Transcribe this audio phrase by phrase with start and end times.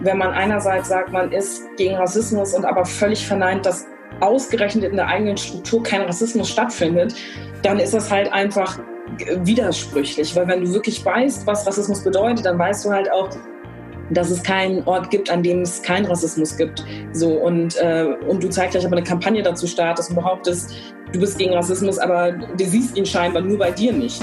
[0.00, 3.86] wenn man einerseits sagt, man ist gegen Rassismus und aber völlig verneint, dass
[4.20, 7.14] ausgerechnet in der eigenen Struktur kein Rassismus stattfindet,
[7.62, 8.78] dann ist das halt einfach
[9.42, 10.34] widersprüchlich.
[10.36, 13.30] Weil wenn du wirklich weißt, was Rassismus bedeutet, dann weißt du halt auch,
[14.10, 16.84] dass es keinen Ort gibt, an dem es keinen Rassismus gibt.
[17.12, 20.74] So und, äh, und du zeitgleich aber eine Kampagne dazu startest und behauptest,
[21.12, 24.22] du bist gegen Rassismus, aber du siehst ihn scheinbar nur bei dir nicht.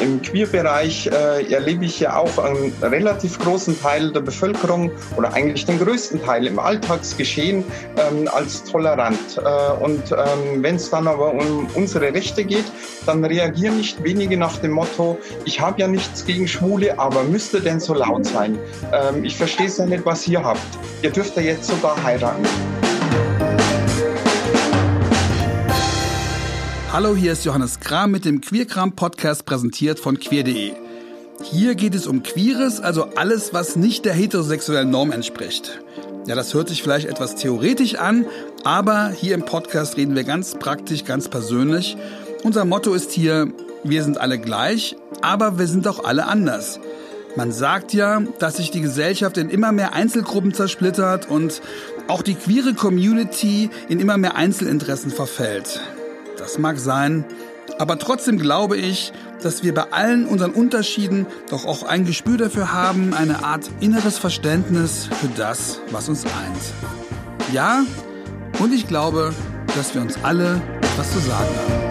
[0.00, 5.66] Im Queerbereich äh, erlebe ich ja auch einen relativ großen Teil der Bevölkerung oder eigentlich
[5.66, 7.64] den größten Teil im Alltagsgeschehen
[7.96, 9.18] ähm, als tolerant.
[9.38, 12.64] Äh, und ähm, wenn es dann aber um unsere Rechte geht,
[13.06, 17.60] dann reagieren nicht wenige nach dem Motto, ich habe ja nichts gegen Schwule, aber müsste
[17.60, 18.58] denn so laut sein?
[18.92, 20.60] Ähm, ich verstehe es ja nicht, was ihr habt.
[21.02, 22.46] Ihr dürft ja jetzt sogar heiraten.
[26.90, 30.72] Hallo, hier ist Johannes Kram mit dem Queerkram Podcast präsentiert von queer.de.
[31.42, 35.82] Hier geht es um Queeres, also alles, was nicht der heterosexuellen Norm entspricht.
[36.26, 38.24] Ja, das hört sich vielleicht etwas theoretisch an,
[38.64, 41.98] aber hier im Podcast reden wir ganz praktisch, ganz persönlich.
[42.42, 43.52] Unser Motto ist hier,
[43.84, 46.80] wir sind alle gleich, aber wir sind auch alle anders.
[47.36, 51.60] Man sagt ja, dass sich die Gesellschaft in immer mehr Einzelgruppen zersplittert und
[52.08, 55.82] auch die queere Community in immer mehr Einzelinteressen verfällt.
[56.38, 57.24] Das mag sein,
[57.78, 62.72] aber trotzdem glaube ich, dass wir bei allen unseren Unterschieden doch auch ein Gespür dafür
[62.72, 67.52] haben, eine Art inneres Verständnis für das, was uns eint.
[67.52, 67.84] Ja,
[68.60, 69.34] und ich glaube,
[69.76, 71.88] dass wir uns alle etwas zu sagen haben.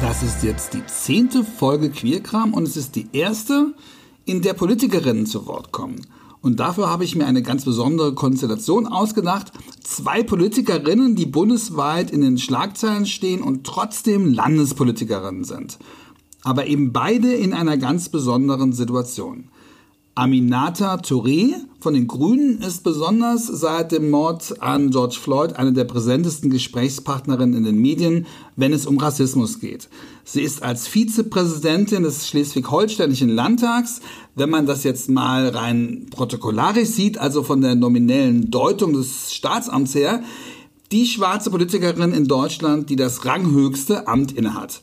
[0.00, 3.74] Das ist jetzt die zehnte Folge Queerkram und es ist die erste,
[4.26, 6.06] in der Politikerinnen zu Wort kommen.
[6.42, 9.52] Und dafür habe ich mir eine ganz besondere Konstellation ausgedacht.
[9.82, 15.78] Zwei Politikerinnen, die bundesweit in den Schlagzeilen stehen und trotzdem Landespolitikerinnen sind.
[16.42, 19.50] Aber eben beide in einer ganz besonderen Situation.
[20.16, 25.84] Aminata Touré von den Grünen ist besonders seit dem Mord an George Floyd eine der
[25.84, 28.26] präsentesten Gesprächspartnerinnen in den Medien,
[28.56, 29.88] wenn es um Rassismus geht.
[30.24, 34.00] Sie ist als Vizepräsidentin des Schleswig-Holsteinischen Landtags,
[34.34, 39.94] wenn man das jetzt mal rein protokollarisch sieht, also von der nominellen Deutung des Staatsamts
[39.94, 40.22] her,
[40.90, 44.82] die schwarze Politikerin in Deutschland, die das ranghöchste Amt innehat.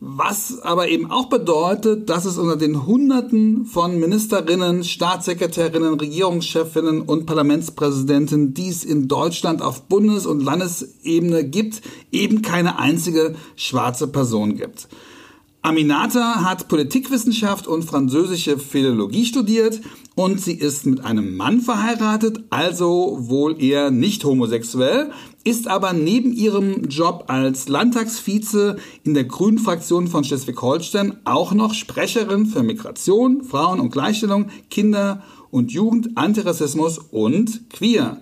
[0.00, 7.26] Was aber eben auch bedeutet, dass es unter den Hunderten von Ministerinnen, Staatssekretärinnen, Regierungschefinnen und
[7.26, 11.82] Parlamentspräsidenten, die es in Deutschland auf Bundes- und Landesebene gibt,
[12.12, 14.88] eben keine einzige schwarze Person gibt.
[15.62, 19.80] Aminata hat Politikwissenschaft und französische Philologie studiert
[20.14, 25.10] und sie ist mit einem Mann verheiratet, also wohl eher nicht homosexuell,
[25.48, 31.72] ist aber neben ihrem Job als Landtagsvize in der Grünen Fraktion von Schleswig-Holstein auch noch
[31.72, 38.20] Sprecherin für Migration, Frauen und Gleichstellung, Kinder und Jugend, Antirassismus und Queer.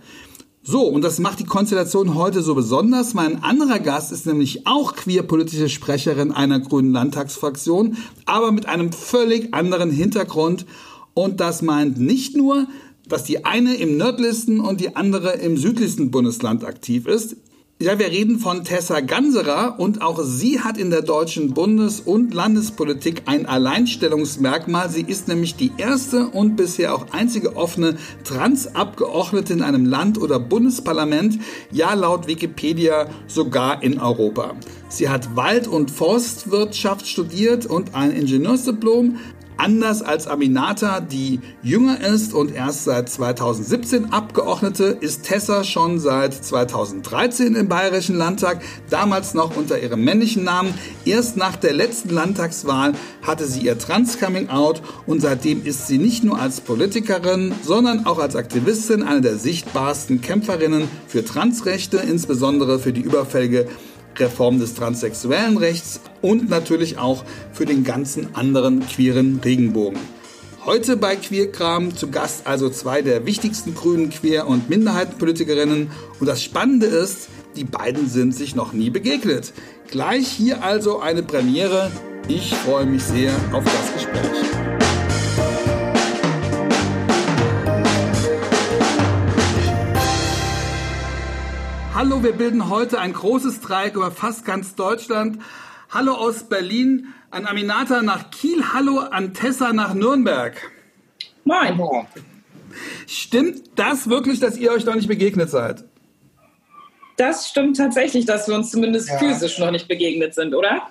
[0.63, 3.13] So, und das macht die Konstellation heute so besonders.
[3.13, 9.53] Mein anderer Gast ist nämlich auch queerpolitische Sprecherin einer grünen Landtagsfraktion, aber mit einem völlig
[9.53, 10.65] anderen Hintergrund.
[11.13, 12.69] Und das meint nicht nur,
[13.09, 17.37] dass die eine im nördlichsten und die andere im südlichsten Bundesland aktiv ist.
[17.79, 22.33] Ja, wir reden von Tessa Ganserer und auch sie hat in der deutschen Bundes- und
[22.33, 24.89] Landespolitik ein Alleinstellungsmerkmal.
[24.89, 30.41] Sie ist nämlich die erste und bisher auch einzige offene Transabgeordnete in einem Land oder
[30.41, 31.39] Bundesparlament,
[31.71, 34.55] ja laut Wikipedia sogar in Europa.
[34.89, 39.19] Sie hat Wald- und Forstwirtschaft studiert und ein Ingenieursdiplom,
[39.59, 46.35] Anders als Aminata, die jünger ist und erst seit 2017 Abgeordnete, ist Tessa schon seit
[46.35, 50.75] 2013 im Bayerischen Landtag, damals noch unter ihrem männlichen Namen.
[51.07, 56.39] Erst nach der letzten Landtagswahl hatte sie ihr Trans-Coming-out und seitdem ist sie nicht nur
[56.39, 63.01] als Politikerin, sondern auch als Aktivistin eine der sichtbarsten Kämpferinnen für Transrechte, insbesondere für die
[63.01, 63.67] überfällige
[64.19, 69.99] Reform des transsexuellen Rechts und natürlich auch für den ganzen anderen queeren Regenbogen.
[70.65, 75.93] Heute bei Queerkram zu Gast also zwei der wichtigsten grünen Queer- und Minderheitenpolitikerinnen.
[76.19, 79.53] Und das Spannende ist, die beiden sind sich noch nie begegnet.
[79.89, 81.93] Gleich hier also eine Premiere.
[82.27, 84.86] Ich freue mich sehr auf das Gespräch.
[91.97, 95.39] Hallo, wir bilden heute ein großes Dreieck über fast ganz Deutschland.
[95.89, 98.63] Hallo aus Berlin an Aminata nach Kiel.
[98.75, 100.61] Hallo an Tessa nach Nürnberg.
[101.45, 101.81] Moin.
[103.07, 105.85] Stimmt das wirklich, dass ihr euch noch nicht begegnet seid?
[107.17, 109.17] Das stimmt tatsächlich, dass wir uns zumindest ja.
[109.17, 110.83] physisch noch nicht begegnet sind, oder?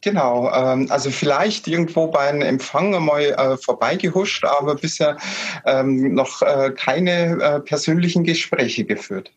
[0.00, 5.16] Genau, ähm, also vielleicht irgendwo bei einem Empfang einmal äh, vorbeigehuscht, aber bisher
[5.64, 9.32] ähm, noch äh, keine äh, persönlichen Gespräche geführt.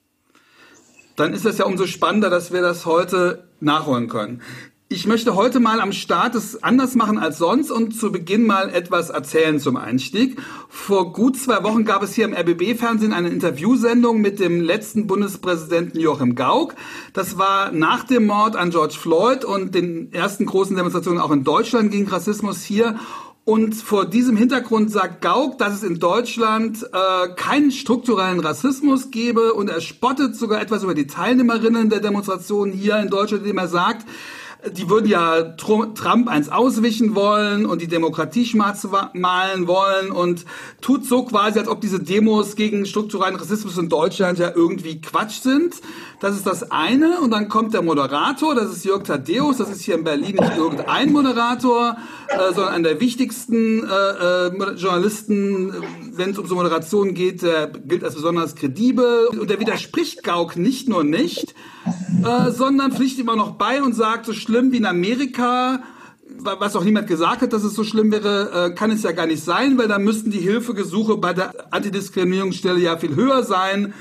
[1.19, 4.41] Dann ist es ja umso spannender, dass wir das heute nachholen können.
[4.87, 8.69] Ich möchte heute mal am Start es anders machen als sonst und zu Beginn mal
[8.69, 10.41] etwas erzählen zum Einstieg.
[10.69, 15.99] Vor gut zwei Wochen gab es hier im RBB-Fernsehen eine Interviewsendung mit dem letzten Bundespräsidenten
[15.99, 16.73] Joachim Gauck.
[17.11, 21.43] Das war nach dem Mord an George Floyd und den ersten großen Demonstrationen auch in
[21.43, 22.97] Deutschland gegen Rassismus hier.
[23.49, 29.55] Und vor diesem Hintergrund sagt Gauck, dass es in Deutschland äh, keinen strukturellen Rassismus gebe.
[29.55, 33.67] Und er spottet sogar etwas über die Teilnehmerinnen der Demonstrationen hier in Deutschland, indem er
[33.67, 34.05] sagt,
[34.75, 40.45] die würden ja Trump eins auswischen wollen und die Demokratie schwarz malen wollen und
[40.81, 45.41] tut so quasi, als ob diese Demos gegen strukturellen Rassismus in Deutschland ja irgendwie Quatsch
[45.41, 45.75] sind.
[46.19, 47.21] Das ist das eine.
[47.21, 50.57] Und dann kommt der Moderator, das ist Jörg Thaddeus, das ist hier in Berlin nicht
[50.57, 51.95] irgendein Moderator,
[52.27, 55.73] äh, sondern einer der wichtigsten äh, äh, Journalisten,
[56.11, 59.27] wenn es um so Moderation geht, der gilt als besonders kredibel.
[59.27, 61.55] Und der widerspricht Gauck nicht nur nicht,
[62.25, 65.79] äh, sondern pflichtet immer noch bei und sagt, so schlimm wie in Amerika,
[66.39, 69.27] was auch niemand gesagt hat, dass es so schlimm wäre, äh, kann es ja gar
[69.27, 73.93] nicht sein, weil da müssten die Hilfegesuche bei der Antidiskriminierungsstelle ja viel höher sein.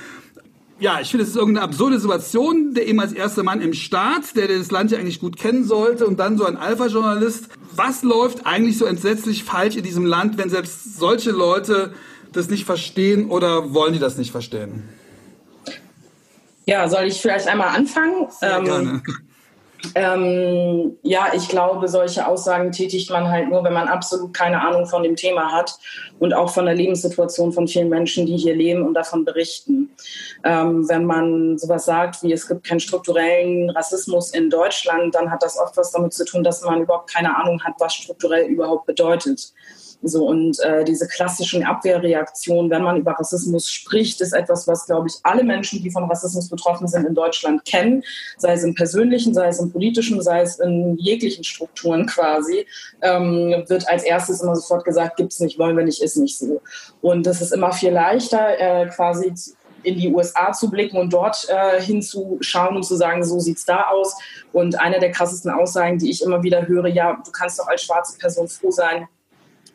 [0.81, 4.37] Ja, ich finde, es ist irgendeine absurde Situation, der eben als erster Mann im Staat,
[4.37, 7.49] der das Land ja eigentlich gut kennen sollte und dann so ein Alpha-Journalist.
[7.75, 11.93] Was läuft eigentlich so entsetzlich falsch in diesem Land, wenn selbst solche Leute
[12.33, 14.85] das nicht verstehen oder wollen die das nicht verstehen?
[16.65, 18.29] Ja, soll ich vielleicht einmal anfangen?
[18.31, 19.03] Sehr ähm, gerne.
[19.95, 24.87] Ähm, ja, ich glaube, solche Aussagen tätigt man halt nur, wenn man absolut keine Ahnung
[24.87, 25.79] von dem Thema hat
[26.19, 29.91] und auch von der Lebenssituation von vielen Menschen, die hier leben und davon berichten.
[30.45, 35.43] Ähm, wenn man sowas sagt wie es gibt keinen strukturellen Rassismus in Deutschland, dann hat
[35.43, 38.87] das oft was damit zu tun, dass man überhaupt keine Ahnung hat, was strukturell überhaupt
[38.87, 39.53] bedeutet.
[40.03, 45.09] So und äh, diese klassischen Abwehrreaktionen, wenn man über Rassismus spricht, ist etwas, was glaube
[45.09, 48.05] ich alle Menschen, die von Rassismus betroffen sind, in Deutschland kennen,
[48.37, 52.67] sei es im persönlichen, sei es im politischen, sei es in jeglichen Strukturen quasi,
[53.03, 56.63] ähm, wird als erstes immer sofort gesagt, gibt's nicht, wollen wir nicht, ist nicht so.
[57.01, 59.33] Und das ist immer viel leichter, äh, quasi
[59.83, 63.89] in die USA zu blicken und dort äh, hinzuschauen und zu sagen, so sieht's da
[63.89, 64.17] aus.
[64.53, 67.83] Und eine der krassesten Aussagen, die ich immer wieder höre, ja, du kannst doch als
[67.83, 69.09] schwarze Person froh sein,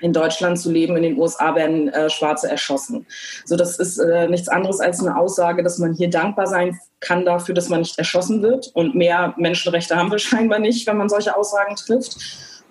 [0.04, 3.06] in Deutschland zu leben, in den USA werden äh, Schwarze erschossen.
[3.46, 7.24] So, das ist äh, nichts anderes als eine Aussage, dass man hier dankbar sein kann
[7.24, 8.70] dafür, dass man nicht erschossen wird.
[8.74, 12.18] Und mehr Menschenrechte haben wir scheinbar nicht, wenn man solche Aussagen trifft.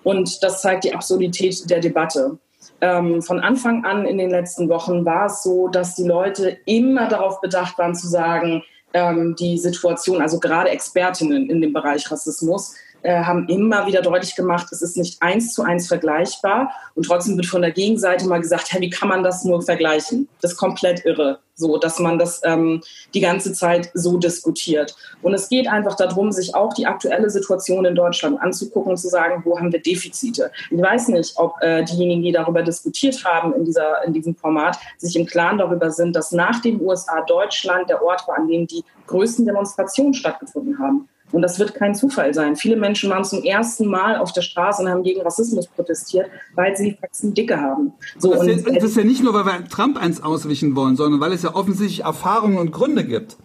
[0.03, 2.37] Und das zeigt die Absurdität der Debatte.
[2.81, 7.07] Ähm, von Anfang an in den letzten Wochen war es so, dass die Leute immer
[7.07, 8.61] darauf bedacht waren zu sagen,
[8.93, 12.75] ähm, die Situation, also gerade Expertinnen in dem Bereich Rassismus,
[13.09, 16.71] haben immer wieder deutlich gemacht, es ist nicht eins zu eins vergleichbar.
[16.95, 20.29] Und trotzdem wird von der Gegenseite mal gesagt, hey, wie kann man das nur vergleichen?
[20.41, 22.81] Das ist komplett irre, so dass man das ähm,
[23.13, 24.95] die ganze Zeit so diskutiert.
[25.21, 29.09] Und es geht einfach darum, sich auch die aktuelle Situation in Deutschland anzugucken und zu
[29.09, 30.51] sagen, wo haben wir Defizite?
[30.69, 34.77] Ich weiß nicht, ob äh, diejenigen, die darüber diskutiert haben in, dieser, in diesem Format,
[34.97, 38.65] sich im Klaren darüber sind, dass nach den USA Deutschland der Ort war, an dem
[38.67, 41.09] die größten Demonstrationen stattgefunden haben.
[41.33, 42.55] Und das wird kein Zufall sein.
[42.55, 46.77] Viele Menschen waren zum ersten Mal auf der Straße und haben gegen Rassismus protestiert, weil
[46.77, 47.91] sie Faxen dicke haben.
[48.19, 51.19] So, das, ist, das ist ja nicht nur, weil wir Trump eins auswischen wollen, sondern
[51.19, 53.35] weil es ja offensichtlich Erfahrungen und Gründe gibt.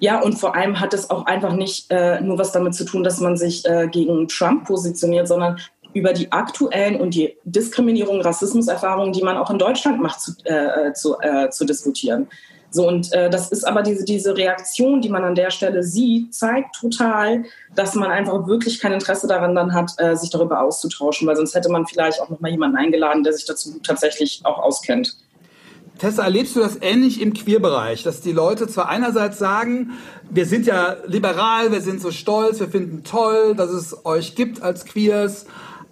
[0.00, 3.02] Ja, und vor allem hat es auch einfach nicht äh, nur was damit zu tun,
[3.02, 5.58] dass man sich äh, gegen Trump positioniert, sondern
[5.94, 10.92] über die aktuellen und die Diskriminierung, Rassismuserfahrungen, die man auch in Deutschland macht, zu, äh,
[10.92, 12.28] zu, äh, zu diskutieren.
[12.76, 16.34] So, und äh, das ist aber diese, diese Reaktion, die man an der Stelle sieht,
[16.34, 21.26] zeigt total, dass man einfach wirklich kein Interesse daran dann hat, äh, sich darüber auszutauschen,
[21.26, 25.16] weil sonst hätte man vielleicht auch nochmal jemanden eingeladen, der sich dazu tatsächlich auch auskennt.
[25.98, 29.92] Tessa, erlebst du das ähnlich im Queerbereich, dass die Leute zwar einerseits sagen,
[30.28, 34.60] wir sind ja liberal, wir sind so stolz, wir finden toll, dass es euch gibt
[34.60, 35.46] als Queers,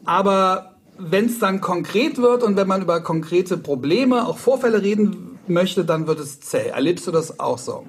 [0.04, 5.33] aber wenn es dann konkret wird und wenn man über konkrete Probleme, auch Vorfälle reden
[5.48, 6.68] möchte, dann wird es zäh.
[6.68, 7.86] Erlebst du das auch so?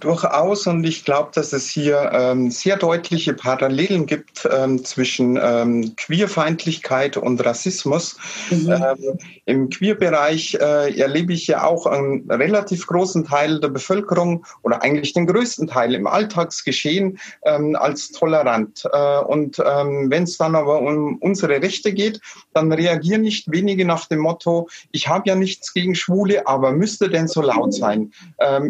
[0.00, 5.94] Durchaus und ich glaube, dass es hier ähm, sehr deutliche Parallelen gibt ähm, zwischen ähm,
[5.96, 8.16] Queerfeindlichkeit und Rassismus.
[8.50, 8.70] Mhm.
[8.70, 14.82] Ähm, Im Queerbereich äh, erlebe ich ja auch einen relativ großen Teil der Bevölkerung oder
[14.82, 18.84] eigentlich den größten Teil im Alltagsgeschehen ähm, als tolerant.
[18.92, 22.20] Äh, und ähm, wenn es dann aber um unsere Rechte geht,
[22.54, 27.08] dann reagieren nicht wenige nach dem Motto, ich habe ja nichts gegen Schwule, aber müsste
[27.08, 28.12] denn so laut sein?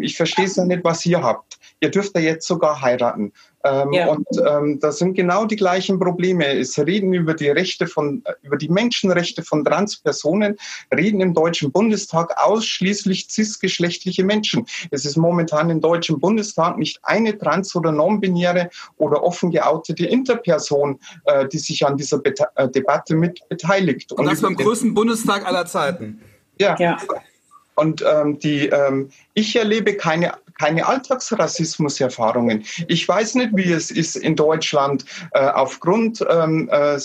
[0.01, 1.59] ich verstehe es ja nicht, was hier ihr habt.
[1.81, 3.31] Ihr dürft ja jetzt sogar heiraten.
[3.63, 4.07] Ähm, ja.
[4.07, 6.45] Und ähm, das sind genau die gleichen Probleme.
[6.57, 10.55] Es reden über die Rechte von, über die Menschenrechte von Transpersonen,
[10.95, 14.65] reden im Deutschen Bundestag ausschließlich cisgeschlechtliche Menschen.
[14.91, 20.99] Es ist momentan im Deutschen Bundestag nicht eine trans- oder non-binäre oder offen geoutete Interperson,
[21.25, 24.11] äh, die sich an dieser Beta äh, Debatte mit beteiligt.
[24.13, 26.21] Und, Und das beim größten Bundestag aller Zeiten.
[26.59, 26.75] Ja.
[26.77, 26.97] ja.
[27.79, 32.65] Und ähm, die, ähm, ich erlebe keine, keine Alltagsrassismuserfahrungen.
[32.87, 36.99] Ich weiß nicht, wie es ist in Deutschland äh, aufgrund ähm, äh,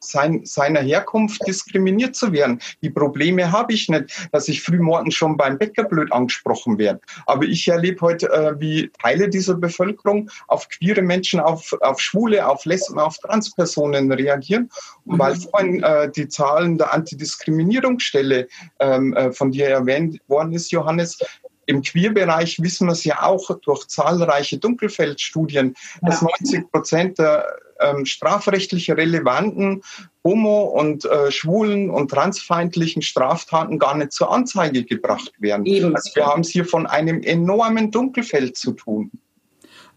[0.00, 2.60] sein, seiner Herkunft diskriminiert zu werden.
[2.82, 7.00] Die Probleme habe ich nicht, dass ich frühmorgens schon beim Bäcker blöd angesprochen werde.
[7.26, 12.46] Aber ich erlebe heute, äh, wie Teile dieser Bevölkerung auf queere Menschen, auf, auf Schwule,
[12.46, 14.70] auf Lesben, auf Transpersonen reagieren.
[15.04, 15.18] Und mhm.
[15.18, 18.48] weil vorhin äh, die Zahlen der Antidiskriminierungsstelle,
[18.80, 21.18] ähm, äh, von dir erwähnt worden ist, Johannes,
[21.66, 27.44] im Queerbereich wissen wir es ja auch durch zahlreiche Dunkelfeldstudien, dass 90 Prozent der
[27.80, 29.82] ähm, strafrechtlich relevanten
[30.24, 35.66] homo- und äh, schwulen und transfeindlichen Straftaten gar nicht zur Anzeige gebracht werden.
[35.66, 35.94] Eben.
[35.94, 39.10] Also wir haben es hier von einem enormen Dunkelfeld zu tun.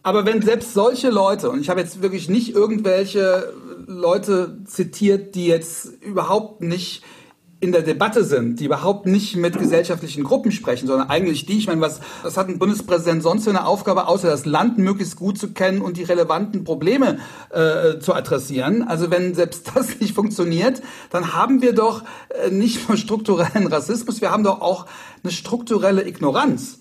[0.01, 3.53] Aber wenn selbst solche Leute, und ich habe jetzt wirklich nicht irgendwelche
[3.85, 7.03] Leute zitiert, die jetzt überhaupt nicht
[7.61, 11.67] in der Debatte sind, die überhaupt nicht mit gesellschaftlichen Gruppen sprechen, sondern eigentlich die, ich
[11.67, 15.37] meine, was, was hat ein Bundespräsident sonst für eine Aufgabe, außer das Land möglichst gut
[15.37, 18.83] zu kennen und die relevanten Probleme äh, zu adressieren?
[18.83, 24.21] Also wenn selbst das nicht funktioniert, dann haben wir doch äh, nicht nur strukturellen Rassismus,
[24.21, 24.85] wir haben doch auch
[25.23, 26.79] eine strukturelle Ignoranz.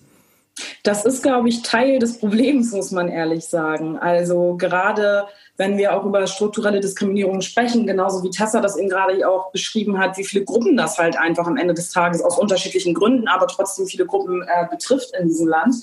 [0.82, 3.96] Das ist, glaube ich, Teil des Problems, muss man ehrlich sagen.
[3.96, 5.26] Also gerade
[5.58, 9.98] wenn wir auch über strukturelle Diskriminierung sprechen, genauso wie Tessa das eben gerade auch beschrieben
[9.98, 13.48] hat, wie viele Gruppen das halt einfach am Ende des Tages aus unterschiedlichen Gründen, aber
[13.48, 15.74] trotzdem viele Gruppen äh, betrifft in diesem Land,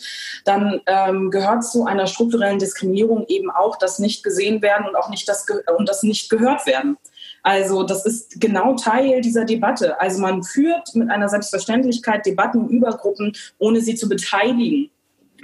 [0.45, 5.09] dann ähm, gehört zu einer strukturellen Diskriminierung eben auch das nicht gesehen werden und auch
[5.09, 5.45] nicht das
[5.77, 6.97] und das nicht gehört werden.
[7.43, 9.99] Also das ist genau Teil dieser Debatte.
[9.99, 14.89] Also man führt mit einer Selbstverständlichkeit Debatten über Gruppen, ohne sie zu beteiligen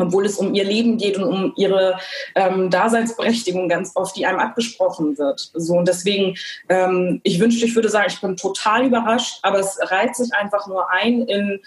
[0.01, 1.97] obwohl es um ihr Leben geht und um ihre
[2.35, 5.51] ähm, Daseinsberechtigung ganz oft, die einem abgesprochen wird.
[5.53, 6.35] So und deswegen,
[6.69, 10.67] ähm, ich wünschte, ich würde sagen, ich bin total überrascht, aber es reiht sich einfach
[10.67, 11.59] nur ein in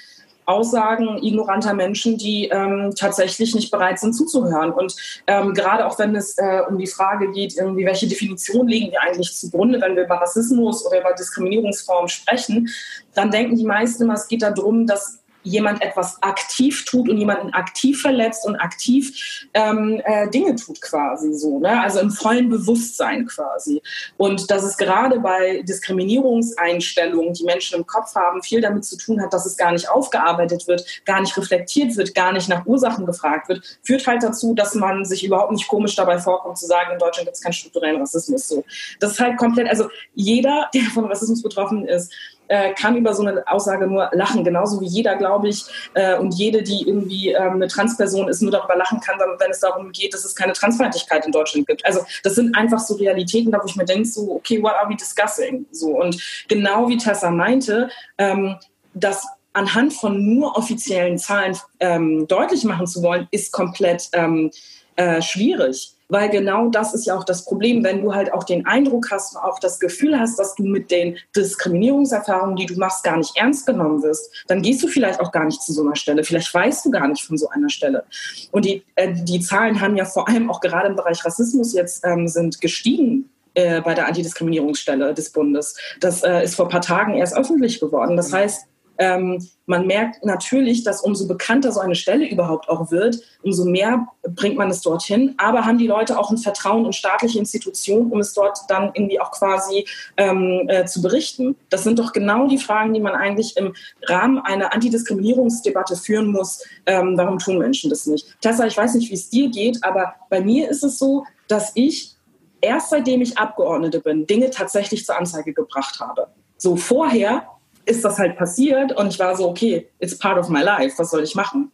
[0.47, 4.73] Aussagen ignoranter Menschen, die ähm, tatsächlich nicht bereit sind zuzuhören.
[4.73, 4.95] Und
[5.27, 9.03] ähm, gerade auch wenn es äh, um die Frage geht, irgendwie, welche Definition legen wir
[9.03, 12.69] eigentlich zugrunde, wenn wir über Rassismus oder über Diskriminierungsformen sprechen,
[13.15, 17.53] dann denken die meisten immer, es geht darum, dass jemand etwas aktiv tut und jemanden
[17.53, 21.81] aktiv verletzt und aktiv ähm, äh, Dinge tut quasi so, ne?
[21.81, 23.83] also im vollen Bewusstsein quasi.
[24.17, 29.23] Und dass es gerade bei Diskriminierungseinstellungen, die Menschen im Kopf haben, viel damit zu tun
[29.23, 33.07] hat, dass es gar nicht aufgearbeitet wird, gar nicht reflektiert wird, gar nicht nach Ursachen
[33.07, 36.93] gefragt wird, führt halt dazu, dass man sich überhaupt nicht komisch dabei vorkommt zu sagen,
[36.93, 38.49] in Deutschland gibt es keinen strukturellen Rassismus.
[38.49, 38.65] So,
[38.99, 42.13] das ist halt komplett, also jeder, der von Rassismus betroffen ist,
[42.49, 44.45] äh, kann über so eine Aussage nur lachen.
[44.45, 48.53] Genauso wie jeder, glaube ich, äh, und jede, die irgendwie ähm, eine Transperson ist, nur
[48.53, 51.85] darüber lachen kann, wenn es darum geht, dass es keine Transfeindlichkeit in Deutschland gibt.
[51.87, 54.89] Also das sind einfach so Realitäten, da wo ich mir denke, so, okay, what are
[54.89, 55.67] we discussing?
[55.71, 58.57] So, und genau wie Tessa meinte, ähm,
[58.95, 64.51] dass anhand von nur offiziellen Zahlen ähm, deutlich machen zu wollen, ist komplett ähm,
[64.97, 65.94] äh, schwierig.
[66.15, 69.37] Weil genau das ist ja auch das Problem, wenn du halt auch den Eindruck hast,
[69.37, 73.67] auch das Gefühl hast, dass du mit den Diskriminierungserfahrungen, die du machst, gar nicht ernst
[73.67, 76.23] genommen wirst, dann gehst du vielleicht auch gar nicht zu so einer Stelle.
[76.23, 78.05] Vielleicht weißt du gar nicht von so einer Stelle.
[78.53, 82.07] Und die, äh, die Zahlen haben ja vor allem auch gerade im Bereich Rassismus jetzt
[82.07, 85.77] ähm, sind gestiegen äh, bei der Antidiskriminierungsstelle des Bundes.
[85.99, 88.17] Das äh, ist vor ein paar Tagen erst öffentlich geworden.
[88.17, 93.19] Das heißt, ähm, man merkt natürlich, dass umso bekannter so eine Stelle überhaupt auch wird,
[93.43, 95.35] umso mehr bringt man es dorthin.
[95.39, 99.21] Aber haben die Leute auch ein Vertrauen in staatliche Institutionen, um es dort dann irgendwie
[99.21, 99.87] auch quasi
[100.17, 101.57] ähm, äh, zu berichten?
[101.71, 106.63] Das sind doch genau die Fragen, die man eigentlich im Rahmen einer Antidiskriminierungsdebatte führen muss.
[106.87, 108.37] Ähm, warum tun Menschen das nicht?
[108.41, 111.73] Tessa, ich weiß nicht, wie es dir geht, aber bei mir ist es so, dass
[111.75, 112.15] ich
[112.61, 116.29] erst seitdem ich Abgeordnete bin, Dinge tatsächlich zur Anzeige gebracht habe.
[116.57, 117.47] So vorher
[117.87, 121.11] ist das halt passiert und ich war so, okay, it's part of my life, was
[121.11, 121.71] soll ich machen?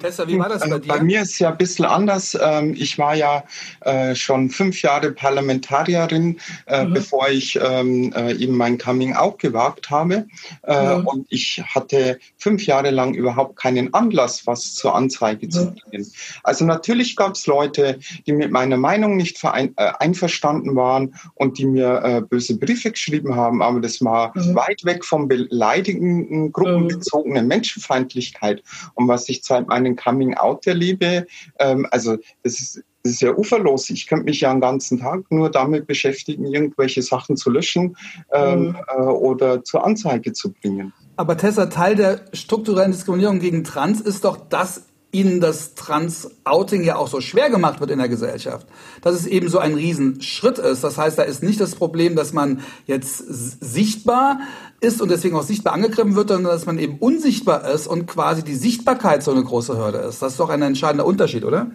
[0.00, 0.88] Tessa, wie war das bei äh, dir?
[0.88, 2.36] Bei mir ist es ja ein bisschen anders.
[2.40, 3.44] Ähm, ich war ja
[3.82, 6.94] äh, schon fünf Jahre Parlamentarierin, äh, mhm.
[6.94, 10.26] bevor ich ähm, eben mein Coming Out gewagt habe.
[10.66, 11.06] Mhm.
[11.06, 15.50] Und ich hatte fünf Jahre lang überhaupt keinen Anlass, was zur Anzeige mhm.
[15.50, 16.10] zu bringen.
[16.42, 22.26] Also natürlich gab es Leute, die mit meiner Meinung nicht einverstanden waren und die mir
[22.28, 24.54] böse Briefe geschrieben haben, aber das war mhm.
[24.54, 28.62] weit weg vom beleidigenden, gruppenbezogenen Menschenfeindlichkeit.
[28.94, 31.26] Und was ich seit meinem einen Coming Out erlebe,
[31.58, 33.88] ähm, also das ist, das ist ja uferlos.
[33.90, 37.96] Ich könnte mich ja den ganzen Tag nur damit beschäftigen, irgendwelche Sachen zu löschen
[38.32, 38.76] ähm, mhm.
[38.88, 40.92] äh, oder zur Anzeige zu bringen.
[41.16, 46.96] Aber Tessa, Teil der strukturellen Diskriminierung gegen Trans ist doch, dass ihnen das Trans-Outing ja
[46.96, 48.66] auch so schwer gemacht wird in der Gesellschaft.
[49.02, 50.84] Dass es eben so ein Riesenschritt ist.
[50.84, 54.40] Das heißt, da ist nicht das Problem, dass man jetzt sichtbar
[54.80, 58.44] ist und deswegen auch sichtbar angegriffen wird, sondern dass man eben unsichtbar ist und quasi
[58.44, 60.22] die Sichtbarkeit so eine große Hürde ist.
[60.22, 61.70] Das ist doch ein entscheidender Unterschied, oder?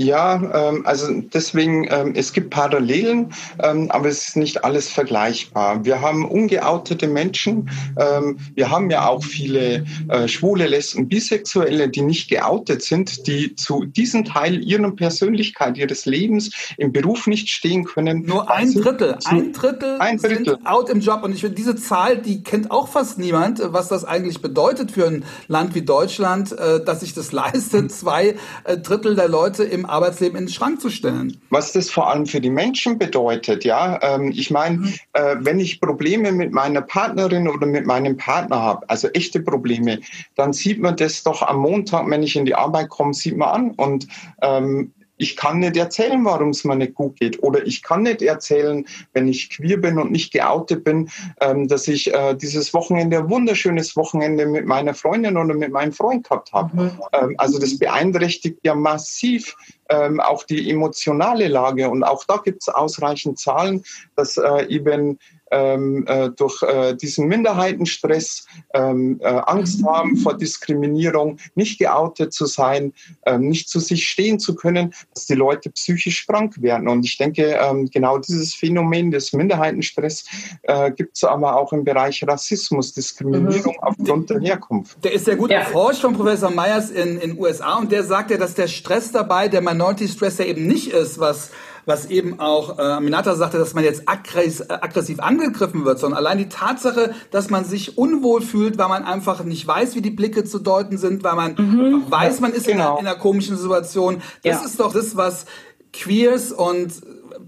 [0.00, 5.84] Ja, ähm, also deswegen, ähm, es gibt Parallelen, ähm, aber es ist nicht alles vergleichbar.
[5.84, 12.00] Wir haben ungeoutete Menschen, ähm, wir haben ja auch viele äh, schwule, Lesben, Bisexuelle, die
[12.00, 17.84] nicht geoutet sind, die zu diesem Teil ihrer Persönlichkeit, ihres Lebens im Beruf nicht stehen
[17.84, 18.22] können.
[18.22, 21.76] Nur ein Drittel, ein Drittel, ein Drittel sind out im Job und ich finde, diese
[21.76, 26.52] Zahl, die kennt auch fast niemand, was das eigentlich bedeutet für ein Land wie Deutschland,
[26.52, 30.80] äh, dass sich das leistet, zwei äh, Drittel der Leute im Arbeitsleben in den Schrank
[30.80, 31.40] zu stellen.
[31.50, 33.98] Was das vor allem für die Menschen bedeutet, ja.
[34.02, 34.94] Ähm, ich meine, mhm.
[35.12, 40.00] äh, wenn ich Probleme mit meiner Partnerin oder mit meinem Partner habe, also echte Probleme,
[40.36, 43.48] dann sieht man das doch am Montag, wenn ich in die Arbeit komme, sieht man
[43.48, 43.70] an.
[43.72, 44.06] Und
[44.42, 47.42] ähm, ich kann nicht erzählen, warum es mir nicht gut geht.
[47.42, 51.88] Oder ich kann nicht erzählen, wenn ich queer bin und nicht geoutet bin, ähm, dass
[51.88, 56.52] ich äh, dieses Wochenende, ein wunderschönes Wochenende mit meiner Freundin oder mit meinem Freund gehabt
[56.54, 56.74] habe.
[56.74, 56.90] Mhm.
[57.12, 59.54] Ähm, also das beeinträchtigt ja massiv
[59.90, 61.88] ähm, auch die emotionale Lage.
[61.88, 63.84] Und auch da gibt es ausreichend Zahlen,
[64.16, 65.18] dass äh, eben
[65.50, 72.46] ähm, äh, durch äh, diesen Minderheitenstress ähm, äh, Angst haben vor Diskriminierung, nicht geoutet zu
[72.46, 72.92] sein,
[73.26, 76.88] ähm, nicht zu sich stehen zu können, dass die Leute psychisch krank werden.
[76.88, 80.24] Und ich denke, ähm, genau dieses Phänomen des Minderheitenstress
[80.62, 83.82] äh, gibt es aber auch im Bereich Rassismus, Diskriminierung mhm.
[83.82, 85.02] aufgrund der Herkunft.
[85.04, 85.60] Der ist sehr gut ja.
[85.60, 89.48] erforscht von Professor Meyers in den USA und der sagt ja, dass der Stress dabei,
[89.48, 91.50] der Minority Stress ja eben nicht ist, was
[91.86, 96.38] was eben auch äh, Aminata sagte, dass man jetzt aggressiv, aggressiv angegriffen wird, sondern allein
[96.38, 100.44] die Tatsache, dass man sich unwohl fühlt, weil man einfach nicht weiß, wie die Blicke
[100.44, 102.04] zu deuten sind, weil man mhm.
[102.08, 102.74] weiß, man ist genau.
[102.74, 104.22] in, einer, in, einer, komischen Situation.
[104.42, 104.66] Das ja.
[104.66, 105.46] ist doch das, was
[105.92, 106.92] Queers und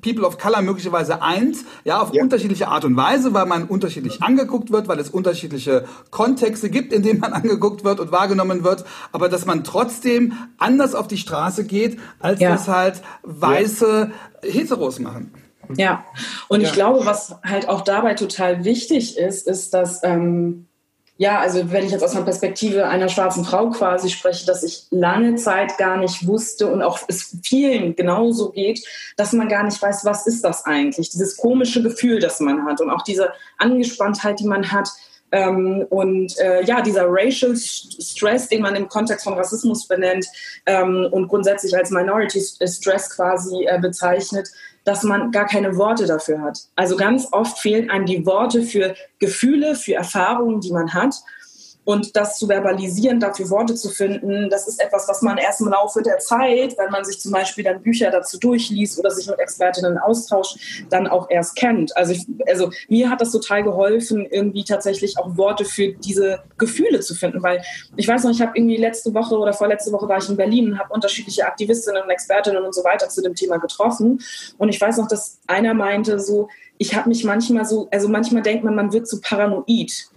[0.02, 2.22] People of Color möglicherweise eint, ja, auf ja.
[2.22, 7.02] unterschiedliche Art und Weise, weil man unterschiedlich angeguckt wird, weil es unterschiedliche Kontexte gibt, in
[7.02, 11.64] denen man angeguckt wird und wahrgenommen wird, aber dass man trotzdem anders auf die Straße
[11.64, 12.50] geht, als ja.
[12.50, 14.10] das halt weiße
[14.42, 14.50] ja.
[14.50, 15.32] Heteros machen.
[15.76, 16.04] Ja,
[16.48, 20.66] und ich glaube, was halt auch dabei total wichtig ist, ist, dass ähm,
[21.18, 24.86] ja, also wenn ich jetzt aus einer Perspektive einer schwarzen Frau quasi spreche, dass ich
[24.90, 28.84] lange Zeit gar nicht wusste und auch es vielen genauso geht,
[29.16, 31.10] dass man gar nicht weiß, was ist das eigentlich?
[31.10, 34.88] Dieses komische Gefühl, das man hat und auch diese Angespanntheit, die man hat.
[35.32, 40.26] Ähm, und äh, ja, dieser Racial Stress, den man im Kontext von Rassismus benennt
[40.66, 44.48] ähm, und grundsätzlich als Minority Stress quasi äh, bezeichnet,
[44.84, 46.58] dass man gar keine Worte dafür hat.
[46.76, 51.14] Also ganz oft fehlen einem die Worte für Gefühle, für Erfahrungen, die man hat.
[51.84, 55.68] Und das zu verbalisieren, dafür Worte zu finden, das ist etwas, was man erst im
[55.68, 59.38] Laufe der Zeit, wenn man sich zum Beispiel dann Bücher dazu durchliest oder sich mit
[59.40, 61.96] Expertinnen austauscht, dann auch erst kennt.
[61.96, 67.00] Also, ich, also mir hat das total geholfen, irgendwie tatsächlich auch Worte für diese Gefühle
[67.00, 67.62] zu finden, weil
[67.96, 70.72] ich weiß noch, ich habe irgendwie letzte Woche oder vorletzte Woche war ich in Berlin
[70.72, 74.20] und habe unterschiedliche Aktivistinnen und Expertinnen und so weiter zu dem Thema getroffen.
[74.58, 78.42] Und ich weiß noch, dass einer meinte so, ich habe mich manchmal so, also manchmal
[78.42, 80.10] denkt man, man wird so paranoid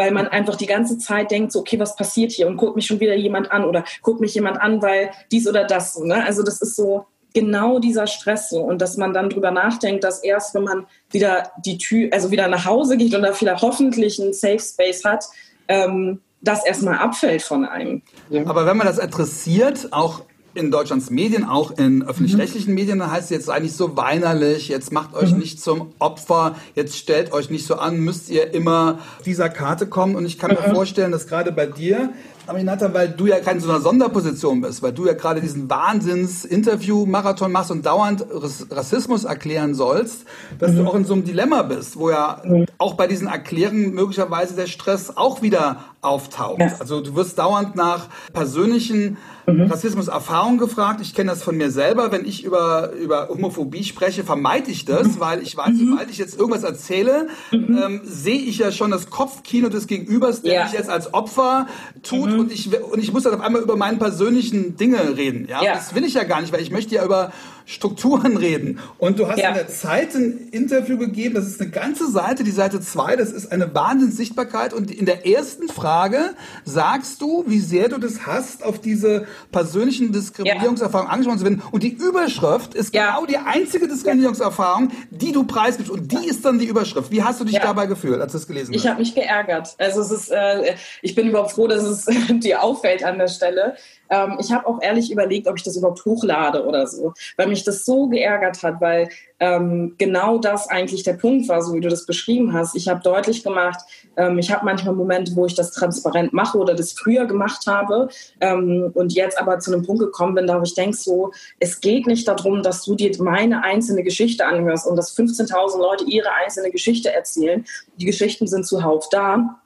[0.00, 2.86] weil man einfach die ganze Zeit denkt, so, okay, was passiert hier und guckt mich
[2.86, 5.98] schon wieder jemand an oder guckt mich jemand an, weil dies oder das.
[5.98, 6.24] Ne?
[6.24, 10.24] Also das ist so genau dieser Stress so und dass man dann drüber nachdenkt, dass
[10.24, 14.18] erst, wenn man wieder die Tür, also wieder nach Hause geht und da vielleicht hoffentlich
[14.18, 15.26] einen Safe Space hat,
[15.68, 18.00] ähm, das erstmal abfällt von einem.
[18.46, 20.22] Aber wenn man das adressiert, auch
[20.54, 24.92] in Deutschlands Medien, auch in öffentlich-rechtlichen Medien, dann heißt es jetzt eigentlich so weinerlich, jetzt
[24.92, 25.38] macht euch mhm.
[25.38, 30.16] nicht zum Opfer, jetzt stellt euch nicht so an, müsst ihr immer dieser Karte kommen.
[30.16, 30.74] Und ich kann mir mhm.
[30.74, 32.10] vorstellen, dass gerade bei dir
[32.50, 37.52] Aminata, weil du ja keine so einer Sonderposition bist, weil du ja gerade diesen Wahnsinns-Interview-Marathon
[37.52, 38.26] machst und dauernd
[38.70, 40.24] Rassismus erklären sollst,
[40.58, 40.76] dass mhm.
[40.76, 42.66] du auch in so einem Dilemma bist, wo ja mhm.
[42.78, 46.60] auch bei diesen Erklärungen möglicherweise der Stress auch wieder auftaucht.
[46.60, 46.72] Ja.
[46.80, 49.18] Also du wirst dauernd nach persönlichen
[49.54, 49.70] mhm.
[49.70, 51.00] Rassismus-Erfahrungen gefragt.
[51.00, 52.12] Ich kenne das von mir selber.
[52.12, 55.20] Wenn ich über, über Homophobie spreche, vermeide ich das, mhm.
[55.20, 55.90] weil ich weiß, mhm.
[55.90, 57.78] sobald ich jetzt irgendwas erzähle, mhm.
[57.82, 60.64] ähm, sehe ich ja schon das Kopfkino des Gegenübers, der ja.
[60.64, 61.66] mich jetzt als Opfer
[62.02, 65.46] tut und ich, und ich muss dann auf einmal über meine persönlichen Dinge reden.
[65.48, 65.62] Ja?
[65.62, 65.74] ja?
[65.74, 67.32] Das will ich ja gar nicht, weil ich möchte ja über
[67.64, 68.78] Strukturen reden.
[68.98, 69.48] Und du hast ja.
[69.48, 73.32] in der Zeit ein Interview gegeben, das ist eine ganze Seite, die Seite 2, das
[73.32, 74.72] ist eine Wahnsinnssichtbarkeit.
[74.72, 80.12] Und in der ersten Frage sagst du, wie sehr du das hast, auf diese persönlichen
[80.12, 81.12] Diskriminierungserfahrungen ja.
[81.12, 81.62] angesprochen zu werden.
[81.70, 83.10] Und die Überschrift ist ja.
[83.10, 85.90] genau die einzige Diskriminierungserfahrung, die du preisgibst.
[85.90, 87.10] Und die ist dann die Überschrift.
[87.10, 88.80] Wie hast du dich dabei gefühlt, als du es gelesen hast?
[88.80, 89.74] Ich habe mich geärgert.
[89.78, 93.76] Also es ist, äh, ich bin überhaupt froh, dass es dir auffällt an der Stelle.
[94.10, 97.64] Ähm, ich habe auch ehrlich überlegt, ob ich das überhaupt hochlade oder so, weil mich
[97.64, 101.88] das so geärgert hat, weil ähm, genau das eigentlich der Punkt war, so wie du
[101.88, 102.76] das beschrieben hast.
[102.76, 103.80] Ich habe deutlich gemacht,
[104.16, 108.08] ähm, ich habe manchmal Momente, wo ich das transparent mache oder das früher gemacht habe
[108.40, 111.80] ähm, und jetzt aber zu einem Punkt gekommen bin, da wo ich denke so, es
[111.80, 116.32] geht nicht darum, dass du dir meine einzelne Geschichte anhörst und dass 15.000 Leute ihre
[116.32, 117.64] einzelne Geschichte erzählen.
[117.96, 119.59] Die Geschichten sind zuhauf da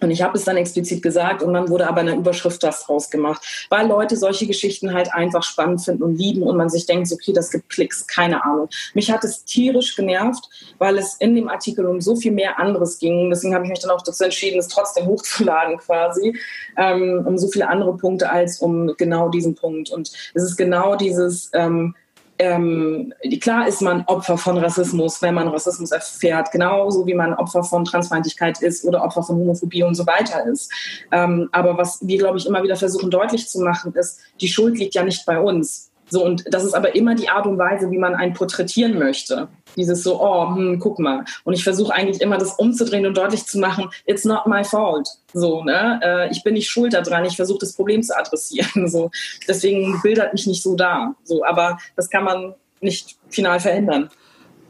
[0.00, 3.10] und ich habe es dann explizit gesagt und dann wurde aber eine Überschrift das draus
[3.10, 7.10] gemacht, weil Leute solche Geschichten halt einfach spannend finden und lieben und man sich denkt,
[7.12, 8.68] okay, das gibt Klicks, keine Ahnung.
[8.94, 12.98] Mich hat es tierisch genervt, weil es in dem Artikel um so viel mehr anderes
[12.98, 13.30] ging.
[13.30, 16.38] Deswegen habe ich mich dann auch dazu entschieden, es trotzdem hochzuladen quasi,
[16.76, 19.90] ähm, um so viele andere Punkte als um genau diesen Punkt.
[19.90, 21.50] Und es ist genau dieses...
[21.54, 21.94] Ähm,
[22.38, 27.64] ähm, klar ist man Opfer von Rassismus, wenn man Rassismus erfährt, genauso wie man Opfer
[27.64, 30.72] von Transfeindlichkeit ist oder Opfer von Homophobie und so weiter ist.
[31.10, 34.78] Ähm, aber was wir, glaube ich, immer wieder versuchen deutlich zu machen, ist, die Schuld
[34.78, 35.90] liegt ja nicht bei uns.
[36.10, 39.48] So, und das ist aber immer die Art und Weise, wie man einen porträtieren möchte.
[39.76, 41.24] Dieses so, oh, hm, guck mal.
[41.44, 45.08] Und ich versuche eigentlich immer das umzudrehen und deutlich zu machen, it's not my fault.
[45.32, 46.00] So, ne?
[46.02, 48.88] Äh, ich bin nicht schuld daran, ich versuche das Problem zu adressieren.
[48.88, 49.10] So.
[49.46, 51.14] Deswegen bildert mich nicht so da.
[51.22, 54.08] So, aber das kann man nicht final verändern.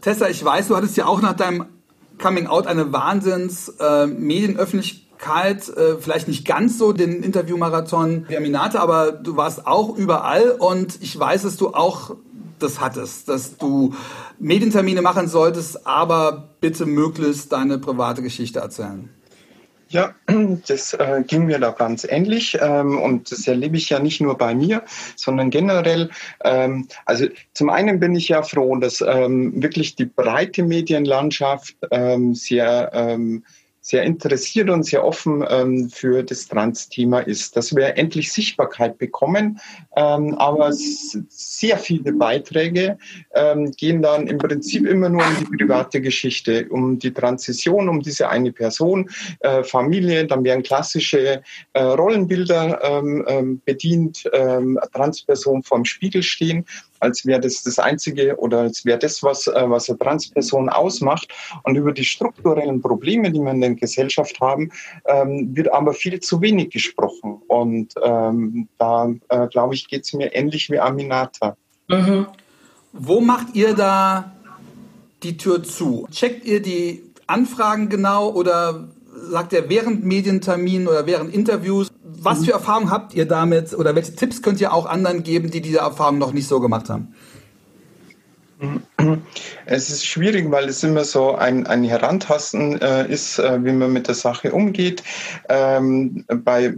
[0.01, 1.66] Tessa, ich weiß, du hattest ja auch nach deinem
[2.20, 4.07] Coming Out eine Wahnsinns äh,
[5.18, 10.50] Kalt, äh, vielleicht nicht ganz so den Interviewmarathon wie Aminata, aber du warst auch überall
[10.50, 12.16] und ich weiß, dass du auch
[12.59, 13.94] das hattest, dass du
[14.38, 19.11] Medientermine machen solltest, aber bitte möglichst deine private Geschichte erzählen.
[19.90, 20.14] Ja,
[20.66, 24.37] das äh, ging mir da ganz ähnlich ähm, und das erlebe ich ja nicht nur
[24.37, 24.83] bei mir,
[25.16, 26.11] sondern generell.
[26.44, 32.35] Ähm, also zum einen bin ich ja froh, dass ähm, wirklich die breite Medienlandschaft ähm,
[32.35, 33.44] sehr ähm,
[33.88, 39.61] sehr interessiert und sehr offen ähm, für das Trans-Thema ist, dass wir endlich Sichtbarkeit bekommen.
[39.96, 42.98] Ähm, aber sehr viele Beiträge
[43.35, 48.03] ähm, gehen dann im Prinzip immer nur um die private Geschichte, um die Transition, um
[48.03, 49.09] diese eine Person,
[49.40, 50.27] äh, Familie.
[50.27, 51.40] Dann werden klassische
[51.72, 56.66] äh, Rollenbilder ähm, ähm, bedient, ähm, Transperson vorm Spiegel stehen
[57.00, 61.28] als wäre das das Einzige oder als wäre das, was, äh, was eine Transperson ausmacht.
[61.64, 64.70] Und über die strukturellen Probleme, die wir in der Gesellschaft haben,
[65.06, 67.42] ähm, wird aber viel zu wenig gesprochen.
[67.48, 71.56] Und ähm, da, äh, glaube ich, geht es mir ähnlich wie Aminata.
[71.88, 72.26] Mhm.
[72.92, 74.32] Wo macht ihr da
[75.22, 76.06] die Tür zu?
[76.11, 78.88] Checkt ihr die Anfragen genau oder
[79.30, 84.14] sagt ihr während Medienterminen oder während Interviews, was für Erfahrungen habt ihr damit oder welche
[84.14, 87.14] Tipps könnt ihr auch anderen geben, die diese Erfahrung noch nicht so gemacht haben?
[89.66, 93.92] Es ist schwierig, weil es immer so ein, ein Herantasten äh, ist, äh, wie man
[93.92, 95.04] mit der Sache umgeht.
[95.48, 96.74] Ähm, bei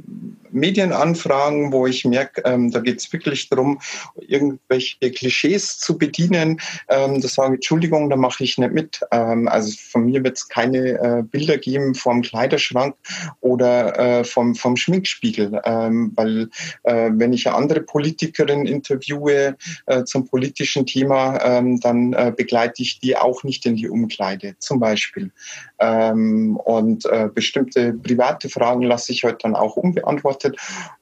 [0.52, 3.80] Medienanfragen, wo ich merke, ähm, da geht es wirklich darum,
[4.16, 6.60] irgendwelche Klischees zu bedienen.
[6.88, 9.00] Ähm, da sage ich, Entschuldigung, da mache ich nicht mit.
[9.10, 12.94] Ähm, also von mir wird es keine äh, Bilder geben vom Kleiderschrank
[13.40, 16.48] oder äh, vom, vom Schminkspiegel, ähm, weil
[16.84, 22.82] äh, wenn ich eine andere Politikerin interviewe äh, zum politischen Thema, ähm, dann äh, begleite
[22.82, 25.30] ich die auch nicht in die Umkleide, zum Beispiel.
[25.78, 30.56] Ähm, und äh, bestimmte private Fragen lasse ich heute dann auch unbeantwortet beobachtet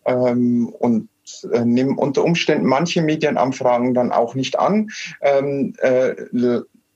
[0.05, 1.09] ähm, und
[1.53, 4.91] äh, nehmen unter Umständen manche Medienanfragen dann auch nicht an.
[5.21, 6.15] Ähm, äh,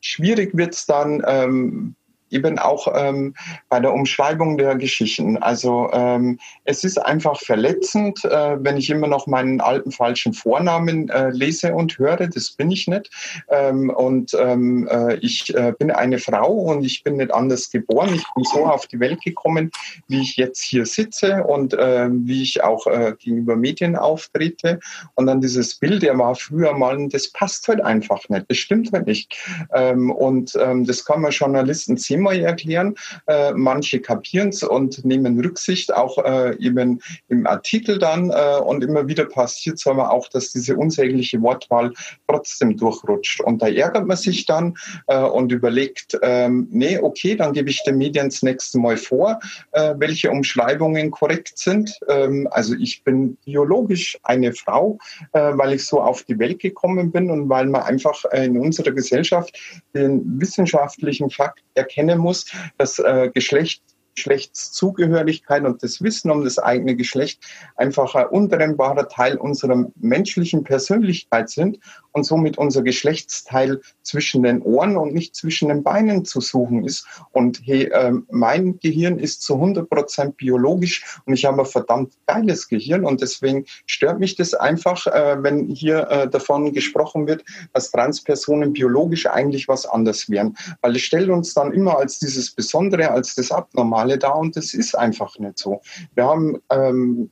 [0.00, 1.94] schwierig wird es dann, ähm,
[2.32, 3.34] eben auch ähm,
[3.68, 5.36] bei der Umschreibung der Geschichten.
[5.38, 11.08] Also ähm, es ist einfach verletzend, äh, wenn ich immer noch meinen alten falschen Vornamen
[11.10, 12.28] äh, lese und höre.
[12.28, 13.10] Das bin ich nicht.
[13.50, 18.14] Ähm, und ähm, äh, ich äh, bin eine Frau und ich bin nicht anders geboren.
[18.14, 19.70] Ich bin so auf die Welt gekommen,
[20.08, 24.80] wie ich jetzt hier sitze und äh, wie ich auch äh, gegenüber Medien auftrete.
[25.14, 28.46] Und dann dieses Bild, der war früher mal, das passt halt einfach nicht.
[28.48, 29.36] Das stimmt halt nicht.
[29.74, 32.94] Ähm, und ähm, das kann man Journalisten ziemlich zweimal erklären.
[33.26, 38.30] Äh, manche kapieren es und nehmen Rücksicht, auch äh, eben im Artikel dann.
[38.30, 41.92] Äh, und immer wieder passiert es aber auch, dass diese unsägliche Wortwahl
[42.28, 43.40] trotzdem durchrutscht.
[43.40, 44.74] Und da ärgert man sich dann
[45.08, 49.40] äh, und überlegt, ähm, nee, okay, dann gebe ich den Medien das nächste Mal vor,
[49.72, 51.98] äh, welche Umschreibungen korrekt sind.
[52.08, 54.98] Ähm, also ich bin biologisch eine Frau,
[55.32, 58.92] äh, weil ich so auf die Welt gekommen bin und weil man einfach in unserer
[58.92, 59.58] Gesellschaft
[59.94, 62.46] den wissenschaftlichen Fakt erkennen muss,
[62.78, 63.82] dass äh, Geschlecht
[64.14, 67.42] Geschlechtszugehörigkeit und das Wissen um das eigene Geschlecht
[67.76, 71.78] einfach ein untrennbarer Teil unserer menschlichen Persönlichkeit sind
[72.12, 77.06] und somit unser Geschlechtsteil zwischen den Ohren und nicht zwischen den Beinen zu suchen ist.
[77.30, 82.12] Und hey, äh, mein Gehirn ist zu 100 Prozent biologisch und ich habe ein verdammt
[82.26, 87.44] geiles Gehirn und deswegen stört mich das einfach, äh, wenn hier äh, davon gesprochen wird,
[87.72, 90.56] dass Transpersonen biologisch eigentlich was anders wären.
[90.82, 94.74] Weil es stellt uns dann immer als dieses Besondere, als das Abnormale da und das
[94.74, 95.80] ist einfach nicht so.
[96.14, 97.30] Wir haben ähm,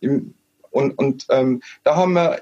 [0.00, 0.34] im,
[0.70, 2.40] und, und ähm, da haben wir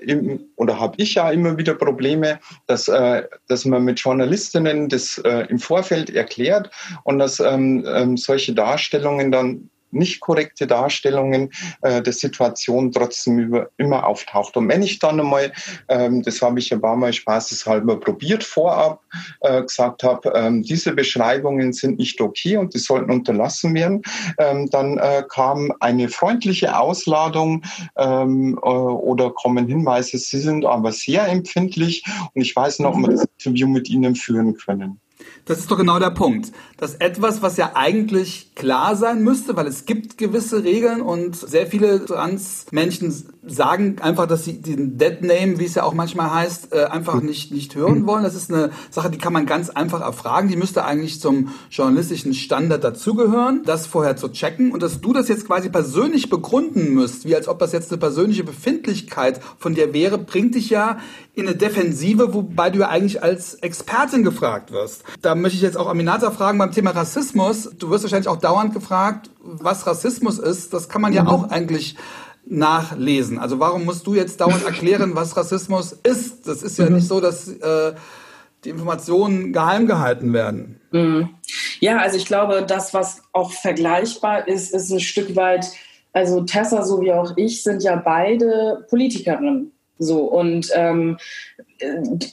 [0.00, 5.18] im, oder habe ich ja immer wieder Probleme, dass, äh, dass man mit Journalistinnen das
[5.18, 6.70] äh, im Vorfeld erklärt
[7.04, 11.50] und dass ähm, ähm, solche Darstellungen dann nicht korrekte Darstellungen
[11.82, 14.56] äh, der Situation trotzdem über, immer auftaucht.
[14.56, 15.52] Und wenn ich dann einmal,
[15.88, 19.00] ähm, das habe ich ein paar Mal spaßeshalber probiert vorab,
[19.40, 24.02] äh, gesagt habe, ähm, diese Beschreibungen sind nicht okay und die sollten unterlassen werden,
[24.38, 27.62] ähm, dann äh, kam eine freundliche Ausladung
[27.96, 33.00] ähm, äh, oder kommen Hinweise, sie sind aber sehr empfindlich und ich weiß noch, ob
[33.00, 35.00] wir das Interview mit ihnen führen können.
[35.46, 36.52] Das ist doch genau der Punkt.
[36.76, 41.66] Dass etwas, was ja eigentlich klar sein müsste, weil es gibt gewisse Regeln und sehr
[41.66, 43.12] viele Trans-Menschen
[43.46, 47.22] sagen einfach, dass sie den Dead Name, wie es ja auch manchmal heißt, äh, einfach
[47.22, 48.24] nicht, nicht hören wollen.
[48.24, 50.48] Das ist eine Sache, die kann man ganz einfach erfragen.
[50.48, 54.72] Die müsste eigentlich zum journalistischen Standard dazugehören, das vorher zu checken.
[54.72, 57.98] Und dass du das jetzt quasi persönlich begründen müsst, wie als ob das jetzt eine
[57.98, 60.98] persönliche Befindlichkeit von dir wäre, bringt dich ja
[61.36, 65.04] in eine Defensive, wobei du ja eigentlich als Expertin gefragt wirst.
[65.20, 67.70] Da möchte ich jetzt auch Aminata fragen beim Thema Rassismus.
[67.78, 70.72] Du wirst wahrscheinlich auch dauernd gefragt, was Rassismus ist.
[70.72, 71.28] Das kann man ja mhm.
[71.28, 71.96] auch eigentlich
[72.46, 73.38] nachlesen.
[73.38, 76.48] Also warum musst du jetzt dauernd erklären, was Rassismus ist?
[76.48, 76.96] Das ist ja mhm.
[76.96, 77.92] nicht so, dass äh,
[78.64, 80.80] die Informationen geheim gehalten werden.
[80.90, 81.28] Mhm.
[81.80, 85.66] Ja, also ich glaube, das, was auch vergleichbar ist, ist ein Stück weit,
[86.14, 89.72] also Tessa so wie auch ich sind ja beide Politikerinnen.
[89.98, 91.16] So, und ähm,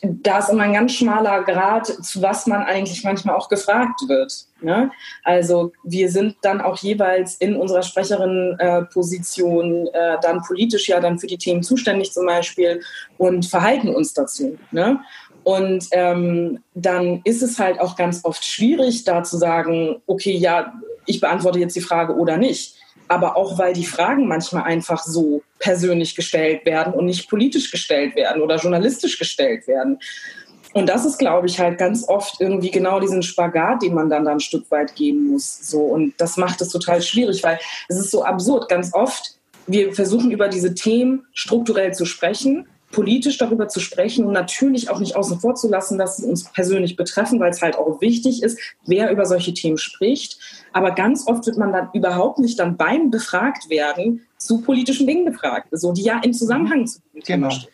[0.02, 4.46] da ist immer ein ganz schmaler Grad, zu was man eigentlich manchmal auch gefragt wird.
[4.62, 4.92] Ne?
[5.24, 11.20] Also wir sind dann auch jeweils in unserer Sprecherinnenposition äh, äh, dann politisch ja dann
[11.20, 12.82] für die Themen zuständig zum Beispiel
[13.18, 14.58] und verhalten uns dazu.
[14.72, 15.00] Ne?
[15.44, 20.74] Und ähm, dann ist es halt auch ganz oft schwierig, da zu sagen, okay, ja,
[21.06, 25.42] ich beantworte jetzt die Frage oder nicht aber auch weil die Fragen manchmal einfach so
[25.60, 30.00] persönlich gestellt werden und nicht politisch gestellt werden oder journalistisch gestellt werden.
[30.74, 34.26] Und das ist, glaube ich, halt ganz oft irgendwie genau diesen Spagat, den man dann,
[34.26, 35.60] dann ein Stück weit gehen muss.
[35.70, 35.82] So.
[35.82, 38.70] Und das macht es total schwierig, weil es ist so absurd.
[38.70, 39.36] Ganz oft,
[39.68, 45.00] wir versuchen über diese Themen strukturell zu sprechen, politisch darüber zu sprechen und natürlich auch
[45.00, 48.42] nicht außen vor zu lassen, dass sie uns persönlich betreffen, weil es halt auch wichtig
[48.44, 50.40] ist, wer über solche Themen spricht.
[50.72, 55.26] Aber ganz oft wird man dann überhaupt nicht dann beim befragt werden zu politischen Dingen
[55.26, 57.50] befragt, so die ja im Zusammenhang zu genau.
[57.50, 57.70] stehen.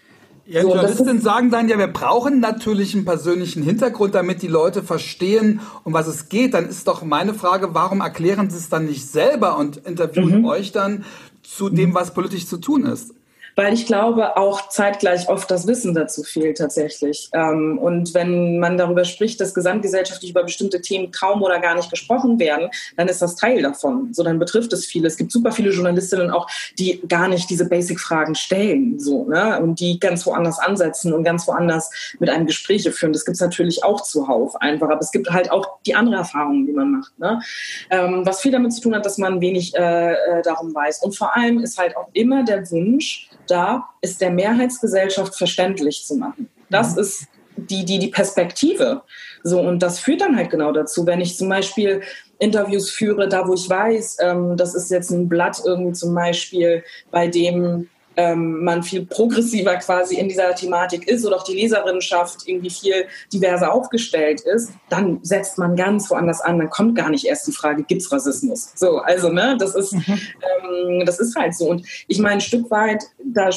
[0.46, 4.82] Ja, so, Journalisten sagen dann ja, wir brauchen natürlich einen persönlichen Hintergrund, damit die Leute
[4.82, 6.56] verstehen, um was es geht.
[6.56, 10.46] Dann ist doch meine Frage, warum erklären sie es dann nicht selber und interviewen mhm.
[10.46, 11.06] euch dann
[11.44, 13.14] zu dem, was politisch zu tun ist?
[13.60, 17.30] Weil ich glaube, auch zeitgleich oft das Wissen dazu fehlt tatsächlich.
[17.34, 21.90] Ähm, und wenn man darüber spricht, dass gesamtgesellschaftlich über bestimmte Themen kaum oder gar nicht
[21.90, 24.14] gesprochen werden, dann ist das Teil davon.
[24.14, 25.08] So, dann betrifft es viele.
[25.08, 29.60] Es gibt super viele Journalistinnen auch, die gar nicht diese Basic-Fragen stellen, so, ne?
[29.60, 33.12] Und die ganz woanders ansetzen und ganz woanders mit einem Gespräche führen.
[33.12, 34.90] Das gibt es natürlich auch zuhauf einfach.
[34.90, 37.42] Aber es gibt halt auch die andere Erfahrung, die man macht, ne?
[37.90, 41.04] Ähm, was viel damit zu tun hat, dass man wenig äh, äh darum weiß.
[41.04, 46.16] Und vor allem ist halt auch immer der Wunsch, da ist der Mehrheitsgesellschaft verständlich zu
[46.16, 46.50] machen.
[46.70, 47.02] Das mhm.
[47.02, 49.02] ist die, die, die Perspektive.
[49.44, 52.02] So, und das führt dann halt genau dazu, wenn ich zum Beispiel
[52.40, 56.84] Interviews führe, da wo ich weiß, ähm, das ist jetzt ein Blatt irgendwie zum Beispiel,
[57.12, 62.48] bei dem ähm, man viel progressiver quasi in dieser Thematik ist oder auch die Leserinnenschaft
[62.48, 66.60] irgendwie viel diverser aufgestellt ist, dann setzt man ganz woanders an.
[66.60, 68.72] Dann kommt gar nicht erst die Frage, gibt es Rassismus?
[68.76, 70.04] So, also, ne, das ist, mhm.
[70.08, 71.70] ähm, das ist halt so.
[71.70, 73.50] Und ich meine, ein Stück weit, da,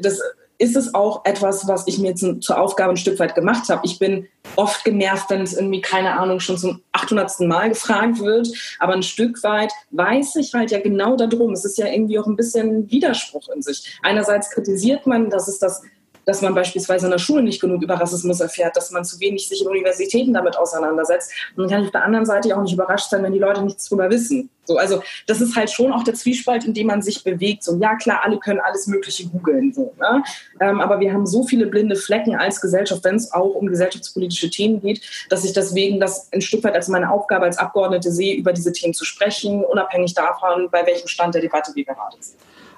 [0.00, 0.20] das
[0.58, 3.82] ist es auch etwas, was ich mir jetzt zur Aufgabe ein Stück weit gemacht habe.
[3.84, 7.40] Ich bin oft genervt, wenn es irgendwie, keine Ahnung, schon zum 800.
[7.40, 8.48] Mal gefragt wird.
[8.78, 11.52] Aber ein Stück weit weiß ich halt ja genau darum.
[11.52, 13.98] Es ist ja irgendwie auch ein bisschen Widerspruch in sich.
[14.02, 15.82] Einerseits kritisiert man, dass es das
[16.26, 19.48] dass man beispielsweise in der Schule nicht genug über Rassismus erfährt, dass man zu wenig
[19.48, 21.32] sich in Universitäten damit auseinandersetzt.
[21.56, 23.62] Und dann kann ich auf der anderen Seite auch nicht überrascht sein, wenn die Leute
[23.62, 24.50] nichts drüber wissen.
[24.64, 27.62] So, also das ist halt schon auch der Zwiespalt, in dem man sich bewegt.
[27.62, 29.72] So, ja klar, alle können alles Mögliche googeln.
[29.72, 30.24] So, ne?
[30.60, 34.50] ähm, aber wir haben so viele blinde Flecken als Gesellschaft, wenn es auch um gesellschaftspolitische
[34.50, 38.34] Themen geht, dass ich deswegen das ein Stück weit als meine Aufgabe als Abgeordnete sehe,
[38.34, 42.36] über diese Themen zu sprechen, unabhängig davon, bei welchem Stand der Debatte wir gerade sind.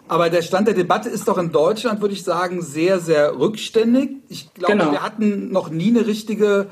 [0.08, 4.16] Aber der Stand der Debatte ist doch in Deutschland, würde ich sagen, sehr, sehr rückständig.
[4.28, 4.92] Ich glaube, genau.
[4.92, 6.68] wir hatten noch nie eine richtige,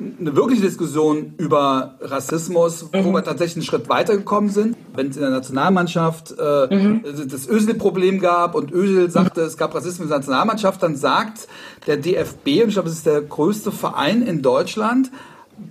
[0.00, 3.04] eine wirkliche Diskussion über Rassismus, mhm.
[3.04, 4.76] wo wir tatsächlich einen Schritt weitergekommen sind.
[4.94, 7.04] Wenn es in der Nationalmannschaft äh, mhm.
[7.28, 9.46] das Özil-Problem gab und Özil sagte, mhm.
[9.46, 11.46] es gab Rassismus in der Nationalmannschaft, dann sagt
[11.86, 15.10] der DFB, und ich glaube, es ist der größte Verein in Deutschland,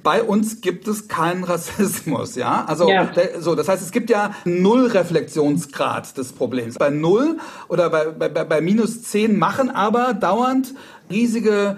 [0.04, 2.66] bei uns gibt es keinen Rassismus, ja?
[2.66, 3.10] Also ja.
[3.40, 6.76] so, das heißt, es gibt ja null Reflexionsgrad des Problems.
[6.76, 10.74] Bei null oder bei, bei, bei minus zehn machen aber dauernd
[11.10, 11.78] riesige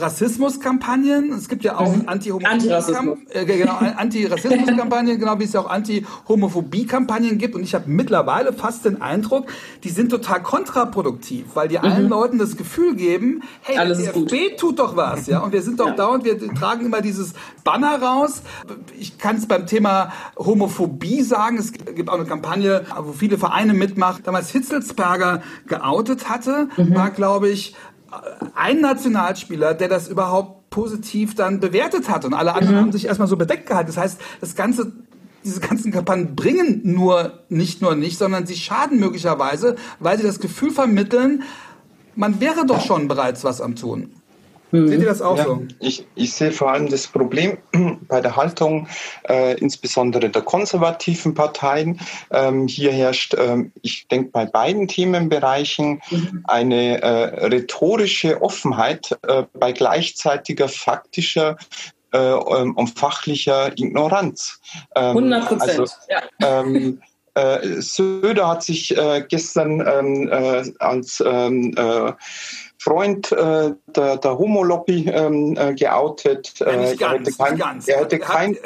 [0.00, 1.32] Rassismuskampagnen.
[1.32, 2.06] Es gibt ja auch mhm.
[3.30, 7.54] Äh, genau, Anti-Rassismus-Kampagnen, genau wie es ja auch Anti-Homophobie-Kampagnen gibt.
[7.54, 9.46] Und ich habe mittlerweile fast den Eindruck,
[9.84, 11.84] die sind total kontraproduktiv, weil die mhm.
[11.84, 15.40] allen Leuten das Gefühl geben, hey, Alles der DFB tut doch was, ja.
[15.40, 15.94] Und wir sind doch ja.
[15.94, 18.42] dauernd, wir tragen immer dieses Banner raus.
[18.98, 21.58] Ich kann es beim Thema Homophobie sagen.
[21.58, 24.22] Es gibt auch eine Kampagne, wo viele Vereine mitmachen.
[24.24, 26.94] Damals Hitzelsberger geoutet hatte, mhm.
[26.94, 27.74] war, glaube ich,
[28.54, 32.80] ein Nationalspieler, der das überhaupt positiv dann bewertet hat und alle anderen mhm.
[32.80, 33.88] haben sich erstmal so bedeckt gehalten.
[33.88, 34.92] Das heißt, das ganze
[35.44, 40.40] diese ganzen Kampagnen bringen nur nicht nur nicht, sondern sie schaden möglicherweise, weil sie das
[40.40, 41.44] Gefühl vermitteln,
[42.16, 44.15] man wäre doch schon bereits was am tun.
[44.76, 44.88] Mhm.
[44.88, 45.62] Seht ihr das auch ja, so?
[45.80, 47.58] Ich, ich sehe vor allem das Problem
[48.08, 48.88] bei der Haltung,
[49.28, 52.00] äh, insbesondere der konservativen Parteien.
[52.30, 56.44] Ähm, hier herrscht, ähm, ich denke, bei beiden Themenbereichen mhm.
[56.44, 61.56] eine äh, rhetorische Offenheit äh, bei gleichzeitiger faktischer
[62.12, 64.60] äh, ähm, und fachlicher Ignoranz.
[64.94, 65.80] 100 ähm, Prozent.
[65.80, 66.22] Also, ja.
[66.60, 67.02] Ähm,
[67.34, 71.22] äh, Söder hat sich äh, gestern ähm, als
[72.86, 76.54] Freund äh, der, der Homo-Lobby ähm, äh, geoutet.
[76.60, 77.82] Ja, nicht ganz, er hätte kein.
[77.88, 78.56] Er hätte kein,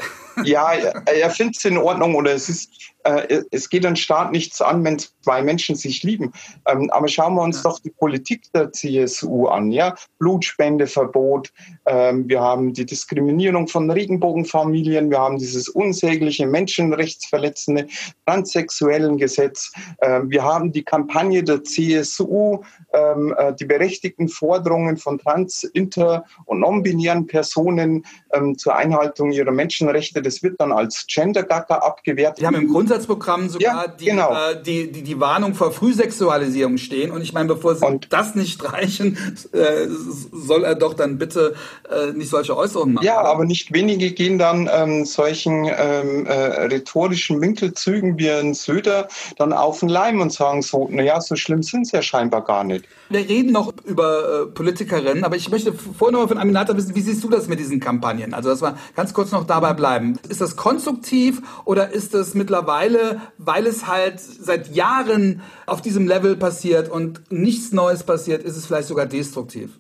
[0.45, 2.71] ja, er, findet es in Ordnung oder es ist
[3.05, 6.33] äh, es geht den Staat nichts an, wenn zwei Menschen sich lieben.
[6.67, 7.71] Ähm, aber schauen wir uns ja.
[7.71, 9.71] doch die Politik der CSU an.
[9.71, 9.95] Ja?
[10.19, 11.53] Blutspendeverbot,
[11.87, 17.87] ähm, wir haben die Diskriminierung von Regenbogenfamilien, wir haben dieses unsägliche menschenrechtsverletzende
[18.27, 19.73] transsexuellen Gesetz,
[20.03, 22.61] ähm, wir haben die Kampagne der CSU,
[22.93, 29.53] ähm, äh, die berechtigten Forderungen von trans-, inter- und non-binären Personen ähm, zur Einhaltung ihrer
[29.53, 30.23] Menschenrechte.
[30.31, 32.41] Das wird dann als Gender-Gacker abgewertet.
[32.41, 34.33] Wir haben im Grund Grundsatzprogramm sogar ja, die, genau.
[34.33, 37.11] äh, die, die, die Warnung vor Frühsexualisierung stehen.
[37.11, 39.17] Und ich meine, bevor Sie und das nicht reichen,
[39.53, 39.87] äh,
[40.33, 41.55] soll er doch dann bitte
[41.91, 43.05] äh, nicht solche Äußerungen machen.
[43.05, 46.33] Ja, aber nicht wenige gehen dann ähm, solchen ähm, äh,
[46.67, 51.63] rhetorischen Winkelzügen wie ein Söder dann auf den Leim und sagen so, naja, so schlimm
[51.63, 52.87] sind sie ja scheinbar gar nicht.
[53.09, 56.95] Wir reden noch über äh, Politikerinnen, aber ich möchte vorhin noch mal von Aminata wissen,
[56.95, 58.35] wie siehst du das mit diesen Kampagnen?
[58.35, 60.19] Also, dass wir ganz kurz noch dabei bleiben.
[60.29, 66.37] Ist das konstruktiv oder ist das mittlerweile, weil es halt seit Jahren auf diesem Level
[66.37, 69.79] passiert und nichts Neues passiert, ist es vielleicht sogar destruktiv?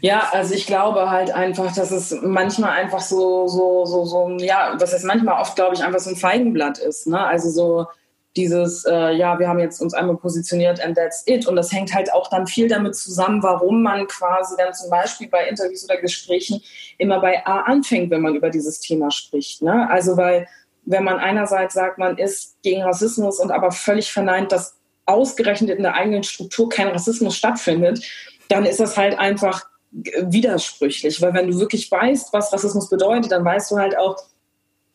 [0.00, 4.74] Ja, also ich glaube halt einfach, dass es manchmal einfach so, so, so, so, ja,
[4.78, 7.06] was heißt manchmal oft, glaube ich, einfach so ein Feigenblatt ist.
[7.06, 7.18] Ne?
[7.18, 7.86] Also so,
[8.36, 11.46] dieses, äh, ja, wir haben jetzt uns einmal positioniert and that's it.
[11.46, 15.28] Und das hängt halt auch dann viel damit zusammen, warum man quasi dann zum Beispiel
[15.28, 16.62] bei Interviews oder Gesprächen
[16.98, 19.62] immer bei A anfängt, wenn man über dieses Thema spricht.
[19.62, 19.88] Ne?
[19.90, 20.46] Also weil,
[20.84, 25.82] wenn man einerseits sagt, man ist gegen Rassismus und aber völlig verneint, dass ausgerechnet in
[25.82, 28.04] der eigenen Struktur kein Rassismus stattfindet,
[28.48, 31.22] dann ist das halt einfach widersprüchlich.
[31.22, 34.16] Weil wenn du wirklich weißt, was Rassismus bedeutet, dann weißt du halt auch,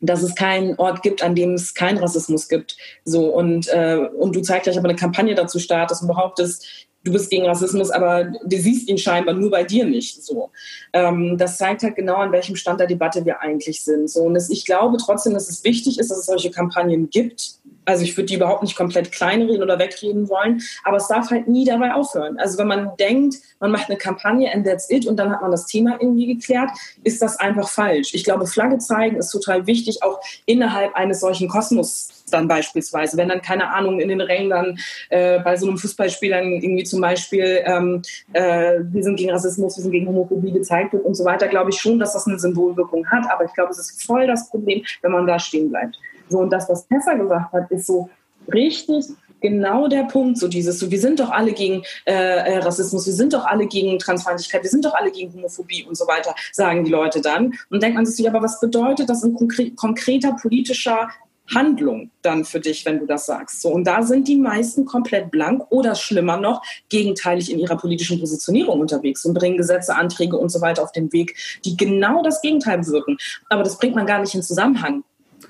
[0.02, 2.76] dass es keinen Ort gibt, an dem es keinen Rassismus gibt.
[3.04, 7.12] So und äh, und du zeigst gleich aber eine Kampagne dazu startest und behauptest, du
[7.12, 10.22] bist gegen Rassismus, aber du siehst ihn scheinbar nur bei dir nicht.
[10.22, 10.50] So,
[10.92, 14.10] ähm, das zeigt halt genau, an welchem Stand der Debatte wir eigentlich sind.
[14.10, 17.54] So und es, ich glaube trotzdem, dass es wichtig ist, dass es solche Kampagnen gibt,
[17.84, 21.48] Also ich würde die überhaupt nicht komplett kleinreden oder wegreden wollen, aber es darf halt
[21.48, 22.38] nie dabei aufhören.
[22.38, 25.50] Also wenn man denkt, man macht eine Kampagne and that's it und dann hat man
[25.50, 26.70] das Thema irgendwie geklärt,
[27.02, 28.14] ist das einfach falsch.
[28.14, 33.16] Ich glaube, Flagge zeigen ist total wichtig, auch innerhalb eines solchen Kosmos dann beispielsweise.
[33.16, 34.78] Wenn dann, keine Ahnung, in den Rängen
[35.10, 38.02] äh, bei so einem Fußballspiel dann irgendwie zum Beispiel ähm,
[38.32, 41.70] äh, wir sind gegen Rassismus, wir sind gegen Homophobie gezeigt wird und so weiter, glaube
[41.70, 43.24] ich schon, dass das eine Symbolwirkung hat.
[43.30, 45.98] Aber ich glaube, es ist voll das Problem, wenn man da stehen bleibt.
[46.28, 48.08] So, und das, was Tessa gesagt hat, ist so
[48.52, 49.06] richtig
[49.42, 53.12] genau der Punkt, so dieses, so, wir sind doch alle gegen äh, äh, Rassismus, wir
[53.12, 56.84] sind doch alle gegen Transfeindlichkeit, wir sind doch alle gegen Homophobie und so weiter, sagen
[56.84, 57.52] die Leute dann.
[57.68, 61.08] Und denkt man sich, aber was bedeutet das in konkre konkreter politischer
[61.52, 63.60] Handlung dann für dich, wenn du das sagst.
[63.60, 68.20] So, und da sind die meisten komplett blank oder schlimmer noch, gegenteilig in ihrer politischen
[68.20, 72.40] Positionierung unterwegs und bringen Gesetze, Anträge und so weiter auf den Weg, die genau das
[72.40, 73.18] Gegenteil bewirken.
[73.48, 75.02] Aber das bringt man gar nicht in Zusammenhang.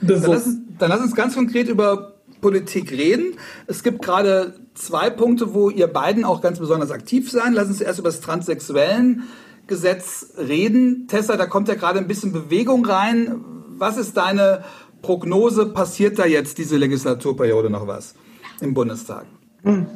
[0.03, 0.49] Dann lass,
[0.79, 3.37] dann lass uns ganz konkret über Politik reden.
[3.67, 7.53] Es gibt gerade zwei Punkte, wo ihr beiden auch ganz besonders aktiv seid.
[7.53, 9.23] Lass uns erst über das transsexuellen
[9.67, 11.07] Gesetz reden.
[11.07, 13.41] Tessa, da kommt ja gerade ein bisschen Bewegung rein.
[13.79, 14.65] Was ist deine
[15.03, 18.15] Prognose, passiert da jetzt diese Legislaturperiode noch was
[18.61, 19.27] im Bundestag?
[19.63, 19.87] Hm.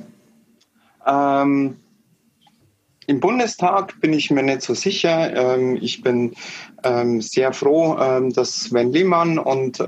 [1.06, 1.76] Ähm,
[3.08, 5.54] Im Bundestag bin ich mir nicht so sicher.
[5.54, 6.34] Ähm, ich bin
[6.82, 9.78] ähm, sehr froh, ähm, dass Sven Lehmann und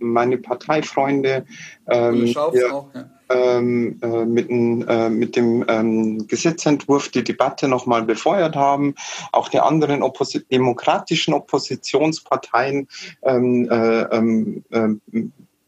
[0.00, 1.44] meine Parteifreunde
[1.88, 2.86] hier,
[3.28, 8.94] äh, mit, äh, mit, dem Gesetzentwurf die Debatte nochmal befeuert haben.
[9.32, 12.88] Auch die anderen Opposi demokratischen Oppositionsparteien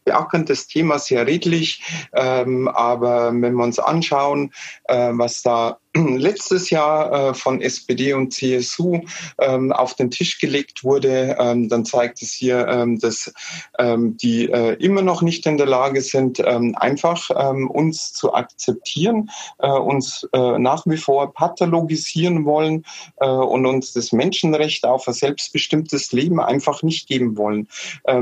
[0.09, 1.81] beackern das Thema sehr redlich.
[2.13, 4.51] Ähm, aber wenn wir uns anschauen,
[4.85, 9.01] äh, was da letztes Jahr äh, von SPD und CSU
[9.39, 13.31] ähm, auf den Tisch gelegt wurde, ähm, dann zeigt es hier, ähm, dass
[13.79, 18.33] ähm, die äh, immer noch nicht in der Lage sind, ähm, einfach ähm, uns zu
[18.33, 19.29] akzeptieren,
[19.59, 22.85] äh, uns äh, nach wie vor pathologisieren wollen
[23.17, 27.67] äh, und uns das Menschenrecht auf ein selbstbestimmtes Leben einfach nicht geben wollen.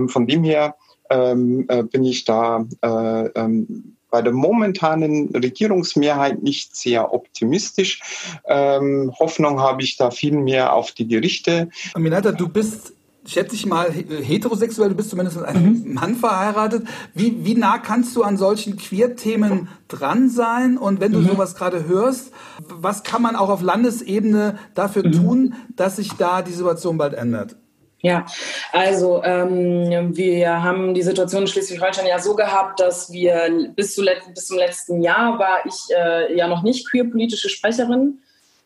[0.08, 0.76] von dem her
[1.10, 8.02] ähm, äh, bin ich da äh, ähm, bei der momentanen Regierungsmehrheit nicht sehr optimistisch.
[8.46, 11.70] Ähm, Hoffnung habe ich da viel mehr auf die Gerichte.
[11.94, 12.94] Aminata, du bist
[13.28, 15.94] schätze ich mal, heterosexuell, du bist zumindest mit einem mhm.
[15.94, 16.88] Mann verheiratet.
[17.14, 20.78] Wie, wie nah kannst du an solchen Queer-Themen dran sein?
[20.78, 21.28] Und wenn du mhm.
[21.28, 22.32] sowas gerade hörst,
[22.70, 25.12] was kann man auch auf Landesebene dafür mhm.
[25.12, 27.58] tun, dass sich da die Situation bald ändert?
[28.02, 28.26] Ja,
[28.74, 34.06] also ähm, wir haben die Situation in Schleswig-Holstein ja so gehabt, dass wir bis, zu
[34.34, 38.20] bis zum letzten Jahr war ich äh, ja noch nicht queer-politische Sprecherin,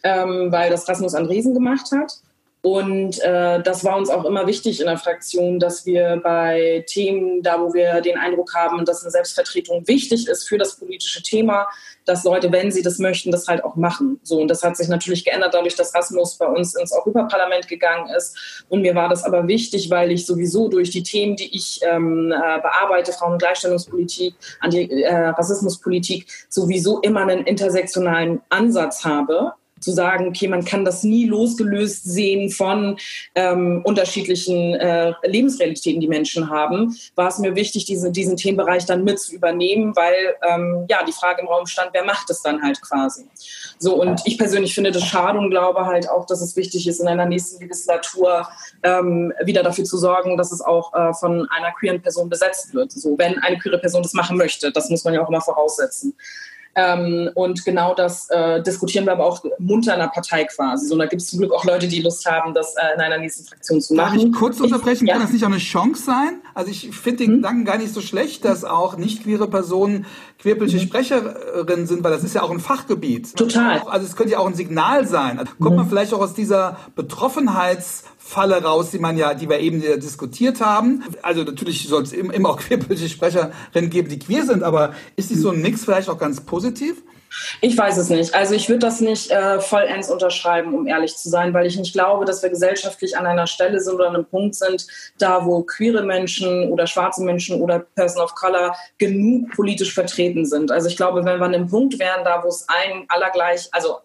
[0.03, 2.11] ähm, weil das Rasmus Andresen gemacht hat.
[2.63, 7.41] Und äh, das war uns auch immer wichtig in der Fraktion, dass wir bei Themen,
[7.41, 11.67] da wo wir den Eindruck haben, dass eine Selbstvertretung wichtig ist für das politische Thema,
[12.05, 14.19] dass Leute, wenn sie das möchten, das halt auch machen.
[14.21, 18.09] So und das hat sich natürlich geändert dadurch, dass Rasmus bei uns ins Europaparlament gegangen
[18.15, 18.63] ist.
[18.69, 22.31] Und mir war das aber wichtig, weil ich sowieso durch die Themen, die ich ähm,
[22.31, 29.91] äh, bearbeite, Frauen- und Gleichstellungspolitik, Anti äh, Rassismuspolitik, sowieso immer einen intersektionalen Ansatz habe zu
[29.91, 32.97] sagen, okay, man kann das nie losgelöst sehen von
[33.35, 39.03] ähm, unterschiedlichen äh, Lebensrealitäten, die Menschen haben, war es mir wichtig, diese, diesen Themenbereich dann
[39.03, 42.61] mit zu übernehmen, weil ähm, ja die Frage im Raum stand, wer macht es dann
[42.61, 43.25] halt quasi.
[43.79, 46.99] So und ich persönlich finde das schade und glaube halt auch, dass es wichtig ist,
[46.99, 48.47] in einer nächsten Legislatur
[48.83, 52.91] ähm, wieder dafür zu sorgen, dass es auch äh, von einer queeren Person besetzt wird.
[52.91, 56.15] So wenn eine queere Person das machen möchte, das muss man ja auch immer voraussetzen.
[56.73, 60.87] Ähm, und genau das äh, diskutieren wir aber auch munter in der Partei quasi.
[60.87, 63.17] So, da gibt es zum Glück auch Leute, die Lust haben, das äh, in einer
[63.17, 64.17] nächsten Fraktion zu machen.
[64.17, 65.05] Darf ich kurz unterbrechen?
[65.05, 66.41] Ich, Kann das nicht auch eine Chance sein?
[66.53, 67.35] Also ich finde den hm?
[67.37, 70.05] Gedanken gar nicht so schlecht, dass auch nicht queere Personen
[70.39, 70.87] queerpolitische mhm.
[70.87, 73.35] Sprecherinnen sind, weil das ist ja auch ein Fachgebiet.
[73.35, 73.81] Total.
[73.81, 75.39] Also es könnte ja auch ein Signal sein.
[75.39, 75.77] Also kommt mhm.
[75.77, 80.61] man vielleicht auch aus dieser Betroffenheits Falle raus, die man ja, die wir eben diskutiert
[80.61, 81.03] haben.
[81.21, 85.41] Also natürlich soll es immer auch queerpolitische Sprecherinnen geben, die queer sind, aber ist nicht
[85.41, 87.03] so ein Mix vielleicht auch ganz positiv?
[87.59, 88.33] Ich weiß es nicht.
[88.33, 91.93] Also ich würde das nicht äh, vollends unterschreiben, um ehrlich zu sein, weil ich nicht
[91.93, 95.63] glaube, dass wir gesellschaftlich an einer Stelle sind oder an einem Punkt sind, da wo
[95.63, 100.71] queere Menschen oder schwarze Menschen oder Person of Color genug politisch vertreten sind.
[100.71, 103.97] Also ich glaube, wenn wir an einem Punkt wären, da wo es allen allergleich, also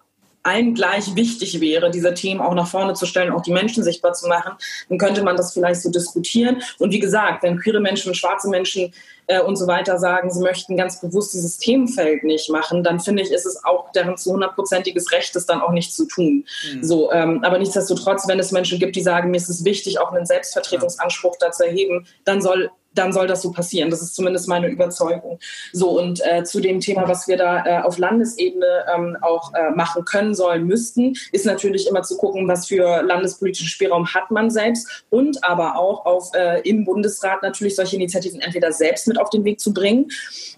[0.46, 4.12] allen gleich wichtig wäre, diese Themen auch nach vorne zu stellen, auch die Menschen sichtbar
[4.12, 4.52] zu machen,
[4.88, 6.62] dann könnte man das vielleicht so diskutieren.
[6.78, 8.92] Und wie gesagt, wenn queere Menschen, schwarze Menschen
[9.26, 13.22] äh, und so weiter sagen, sie möchten ganz bewusst dieses Themenfeld nicht machen, dann finde
[13.22, 16.44] ich, ist es auch deren zu hundertprozentiges Recht, das dann auch nicht zu tun.
[16.72, 16.84] Mhm.
[16.84, 20.12] So, ähm, aber nichtsdestotrotz, wenn es Menschen gibt, die sagen, mir ist es wichtig, auch
[20.12, 21.48] einen Selbstvertretungsanspruch ja.
[21.48, 23.90] da zu erheben, dann soll dann soll das so passieren.
[23.90, 25.38] Das ist zumindest meine Überzeugung.
[25.72, 29.70] So, und äh, zu dem Thema, was wir da äh, auf Landesebene ähm, auch äh,
[29.70, 34.50] machen können, sollen, müssten, ist natürlich immer zu gucken, was für landespolitischen Spielraum hat man
[34.50, 39.30] selbst und aber auch auf, äh, im Bundesrat natürlich solche Initiativen entweder selbst mit auf
[39.30, 40.08] den Weg zu bringen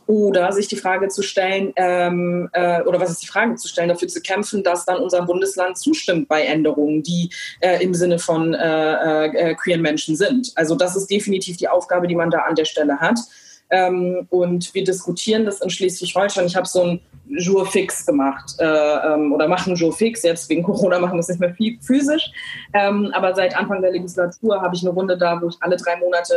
[0.06, 3.88] oder sich die Frage zu stellen, ähm, äh, oder was ist die Frage zu stellen,
[3.88, 7.30] dafür zu kämpfen, dass dann unser Bundesland zustimmt bei Änderungen, die
[7.60, 10.52] äh, im Sinne von queeren Menschen sind.
[10.54, 13.18] Also das ist definitiv die Aufgabe, die man da an der Stelle hat.
[13.70, 16.46] Ähm, und wir diskutieren das in Schleswig-Holstein.
[16.46, 20.22] Ich habe so ein Jour fix gemacht äh, ähm, oder machen Jour fix.
[20.22, 22.30] Jetzt wegen Corona machen wir es nicht mehr physisch.
[22.72, 25.96] Ähm, aber seit Anfang der Legislatur habe ich eine Runde da, wo ich alle drei
[25.96, 26.34] Monate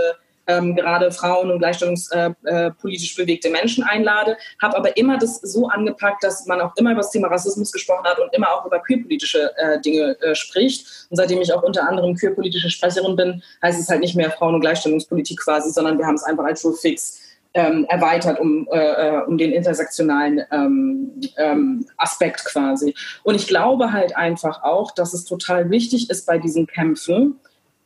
[0.48, 6.24] ähm, gerade Frauen und gleichstellungspolitisch äh, bewegte Menschen einlade, habe aber immer das so angepackt,
[6.24, 9.52] dass man auch immer über das Thema Rassismus gesprochen hat und immer auch über queerpolitische
[9.58, 11.08] äh, Dinge äh, spricht.
[11.10, 14.56] Und seitdem ich auch unter anderem queerpolitische Sprecherin bin, heißt es halt nicht mehr Frauen-
[14.56, 17.22] und Gleichstellungspolitik quasi, sondern wir haben es einfach als Rule Fix
[17.54, 22.96] ähm, erweitert um, äh, äh, um den intersektionalen ähm, ähm, Aspekt quasi.
[23.24, 27.40] Und ich glaube halt einfach auch, dass es total wichtig ist bei diesen Kämpfen,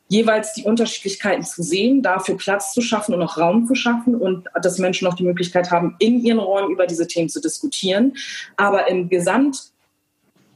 [0.07, 4.47] jeweils die Unterschiedlichkeiten zu sehen, dafür Platz zu schaffen und auch Raum zu schaffen und
[4.61, 8.15] dass Menschen auch die Möglichkeit haben, in ihren Räumen über diese Themen zu diskutieren,
[8.55, 9.71] aber im Gesamt,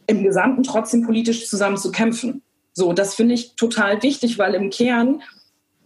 [0.07, 2.43] im Gesamten trotzdem politisch zusammen zu kämpfen.
[2.73, 5.21] So, das finde ich total wichtig, weil im Kern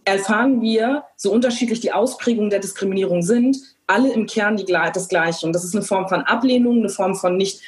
[0.04, 3.56] erfahren wir, so unterschiedlich die Ausprägungen der Diskriminierung sind,
[3.86, 5.46] alle im Kern die, das Gleiche.
[5.46, 7.62] Und das ist eine Form von Ablehnung, eine Form von nicht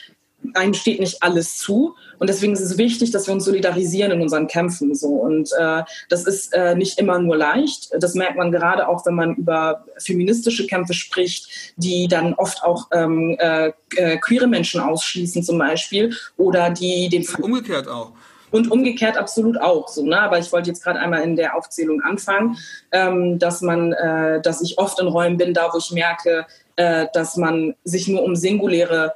[0.54, 1.94] einem steht nicht alles zu.
[2.18, 4.94] Und deswegen ist es wichtig, dass wir uns solidarisieren in unseren Kämpfen.
[4.94, 5.08] So.
[5.08, 7.90] Und äh, das ist äh, nicht immer nur leicht.
[7.98, 12.88] Das merkt man gerade auch, wenn man über feministische Kämpfe spricht, die dann oft auch
[12.92, 18.12] ähm, äh, äh queere Menschen ausschließen zum Beispiel oder die den umgekehrt auch.
[18.52, 20.04] Und umgekehrt absolut auch so.
[20.04, 20.18] Ne?
[20.18, 22.56] Aber ich wollte jetzt gerade einmal in der Aufzählung anfangen,
[22.92, 27.06] ähm, dass man, äh, dass ich oft in Räumen bin, da wo ich merke, äh,
[27.12, 29.14] dass man sich nur um singuläre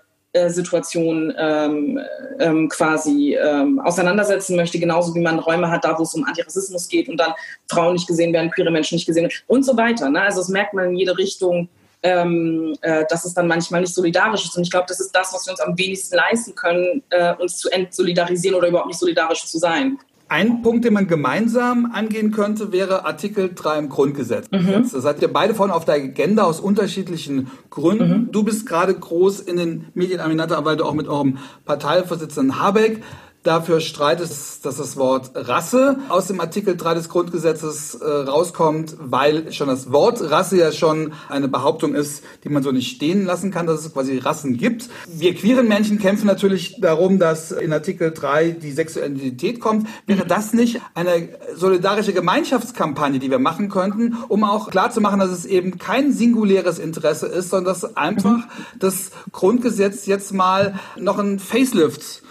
[0.49, 2.01] Situation ähm,
[2.39, 6.89] ähm, quasi ähm, auseinandersetzen möchte, genauso wie man Räume hat, da wo es um Antirassismus
[6.89, 7.33] geht und dann
[7.69, 10.09] Frauen nicht gesehen werden, queere Menschen nicht gesehen werden und so weiter.
[10.09, 10.21] Ne?
[10.23, 11.69] Also das merkt man in jede Richtung,
[12.03, 14.57] ähm, äh, dass es dann manchmal nicht solidarisch ist.
[14.57, 17.59] Und ich glaube, das ist das, was wir uns am wenigsten leisten können, äh, uns
[17.59, 19.99] zu entsolidarisieren oder überhaupt nicht solidarisch zu sein.
[20.31, 24.47] Ein Punkt, den man gemeinsam angehen könnte, wäre Artikel 3 im Grundgesetz.
[24.53, 24.89] Mhm.
[24.93, 28.09] Da seid ihr beide vorne auf der Agenda aus unterschiedlichen Gründen.
[28.09, 28.29] Mhm.
[28.31, 33.03] Du bist gerade groß in den Medien, Aminata, weil du auch mit eurem Parteivorsitzenden Habeck
[33.43, 34.31] dafür streitet,
[34.63, 39.93] dass das Wort Rasse aus dem Artikel 3 des Grundgesetzes äh, rauskommt, weil schon das
[39.93, 43.85] Wort Rasse ja schon eine Behauptung ist, die man so nicht stehen lassen kann, dass
[43.85, 44.91] es quasi Rassen gibt.
[45.07, 49.89] Wir queeren Menschen kämpfen natürlich darum, dass in Artikel 3 die sexuelle Identität kommt.
[50.07, 55.47] Wäre das nicht eine solidarische Gemeinschaftskampagne, die wir machen könnten, um auch klarzumachen, dass es
[55.47, 58.41] eben kein singuläres Interesse ist, sondern dass einfach
[58.79, 62.23] das Grundgesetz jetzt mal noch ein Facelift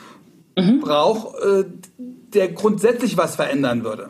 [0.62, 0.80] mhm.
[0.82, 1.66] braucht, äh,
[1.98, 4.10] der grundsätzlich was verändern würde.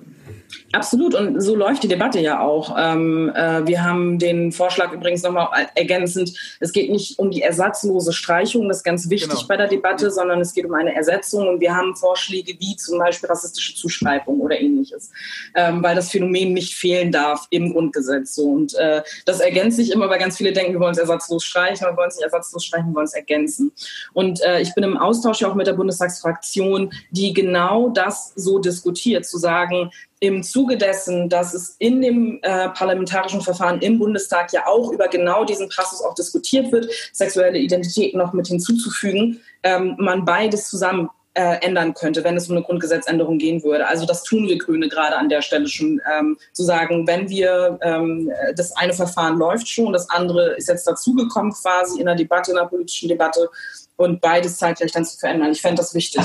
[0.71, 2.75] Absolut, und so läuft die Debatte ja auch.
[2.77, 8.13] Ähm, äh, wir haben den Vorschlag übrigens nochmal ergänzend, es geht nicht um die ersatzlose
[8.13, 9.47] Streichung, das ist ganz wichtig genau.
[9.47, 12.99] bei der Debatte, sondern es geht um eine Ersetzung und wir haben Vorschläge wie zum
[12.99, 15.11] Beispiel rassistische Zuschreibung oder ähnliches,
[15.55, 18.35] ähm, weil das Phänomen nicht fehlen darf im Grundgesetz.
[18.35, 18.43] So.
[18.49, 21.87] Und äh, das ergänzt sich immer, weil ganz viele denken, wir wollen es ersatzlos streichen,
[21.87, 23.71] wir wollen es nicht ersatzlos streichen, wir wollen es ergänzen.
[24.13, 28.59] Und äh, ich bin im Austausch ja auch mit der Bundestagsfraktion, die genau das so
[28.59, 34.51] diskutiert, zu sagen, im Zuge dessen, dass es in dem äh, parlamentarischen Verfahren im Bundestag
[34.51, 39.95] ja auch über genau diesen Passus auch diskutiert wird, sexuelle Identität noch mit hinzuzufügen, ähm,
[39.97, 43.87] man beides zusammen äh, ändern könnte, wenn es um eine Grundgesetzänderung gehen würde.
[43.87, 47.79] Also das tun wir Grüne gerade an der Stelle schon, ähm, zu sagen, wenn wir,
[47.81, 52.51] ähm, das eine Verfahren läuft schon, das andere ist jetzt dazugekommen quasi in der Debatte,
[52.51, 53.49] in der politischen Debatte
[53.95, 55.51] und beides zeitgleich dann zu verändern.
[55.51, 56.23] Ich fände das wichtig.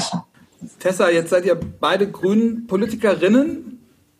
[0.80, 3.73] Tessa, jetzt seid ihr beide Grünen Politikerinnen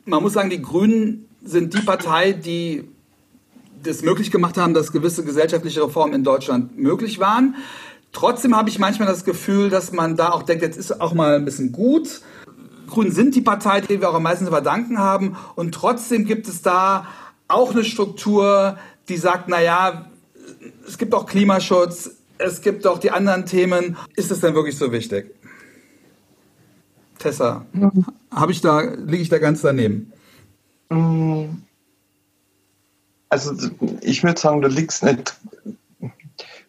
[0.04, 2.88] man muss sagen, die Grünen sind die Partei, die
[3.82, 7.56] das möglich gemacht haben, dass gewisse gesellschaftliche Reformen in Deutschland möglich waren.
[8.12, 11.36] Trotzdem habe ich manchmal das Gefühl, dass man da auch denkt, jetzt ist auch mal
[11.36, 12.20] ein bisschen gut.
[12.88, 15.36] Grünen sind die Partei, die wir auch am meisten zu verdanken haben.
[15.54, 17.06] Und trotzdem gibt es da
[17.48, 18.78] auch eine Struktur,
[19.08, 20.06] die sagt, na ja,
[20.86, 23.96] es gibt auch Klimaschutz, es gibt auch die anderen Themen.
[24.16, 25.34] Ist es denn wirklich so wichtig?
[27.24, 27.64] Tessa,
[28.30, 30.12] habe ich da, liege ich da ganz daneben?
[33.30, 33.70] Also
[34.02, 35.34] ich würde sagen, du liegst nicht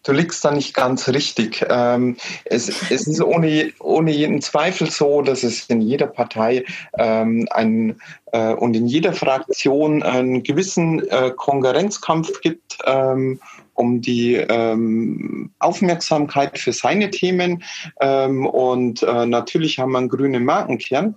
[0.06, 1.66] du liegst da nicht ganz richtig.
[1.70, 6.64] Ähm, es, es, ist ohne, ohne jeden Zweifel so, dass es in jeder Partei
[6.97, 7.99] ähm, ein,
[8.32, 12.78] äh, und in jeder Fraktion einen gewissen äh, Konkurrenzkampf gibt.
[12.86, 13.39] Ähm,
[13.76, 17.64] um die ähm, Aufmerksamkeit für seine Themen.
[18.02, 21.16] Ähm, und äh, natürlich haben wir einen grünen Markenkern.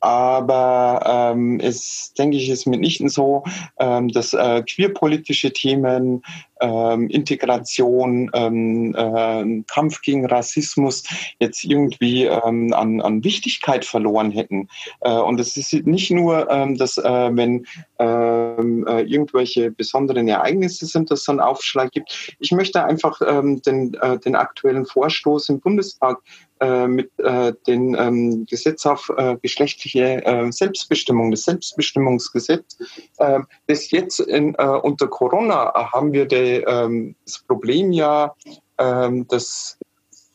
[0.00, 3.44] Aber ähm, es, denke ich, ist mitnichten so,
[3.78, 6.24] ähm, dass äh, queerpolitische Themen
[6.62, 11.02] ähm, Integration, ähm, äh, Kampf gegen Rassismus
[11.38, 14.68] jetzt irgendwie ähm, an, an Wichtigkeit verloren hätten.
[15.00, 17.02] Äh, und es ist nicht nur, ähm, dass äh,
[17.36, 17.66] wenn
[17.98, 22.34] ähm, äh, irgendwelche besonderen Ereignisse sind, dass es einen Aufschlag gibt.
[22.38, 26.18] Ich möchte einfach ähm, den, äh, den aktuellen Vorstoß im Bundestag
[26.62, 32.78] äh, mit äh, dem ähm, Gesetz auf äh, geschlechtliche äh, Selbstbestimmung, das Selbstbestimmungsgesetz,
[33.18, 38.34] äh, das jetzt in, äh, unter Corona haben wir die ähm, das Problem ja,
[38.78, 39.76] ähm, dass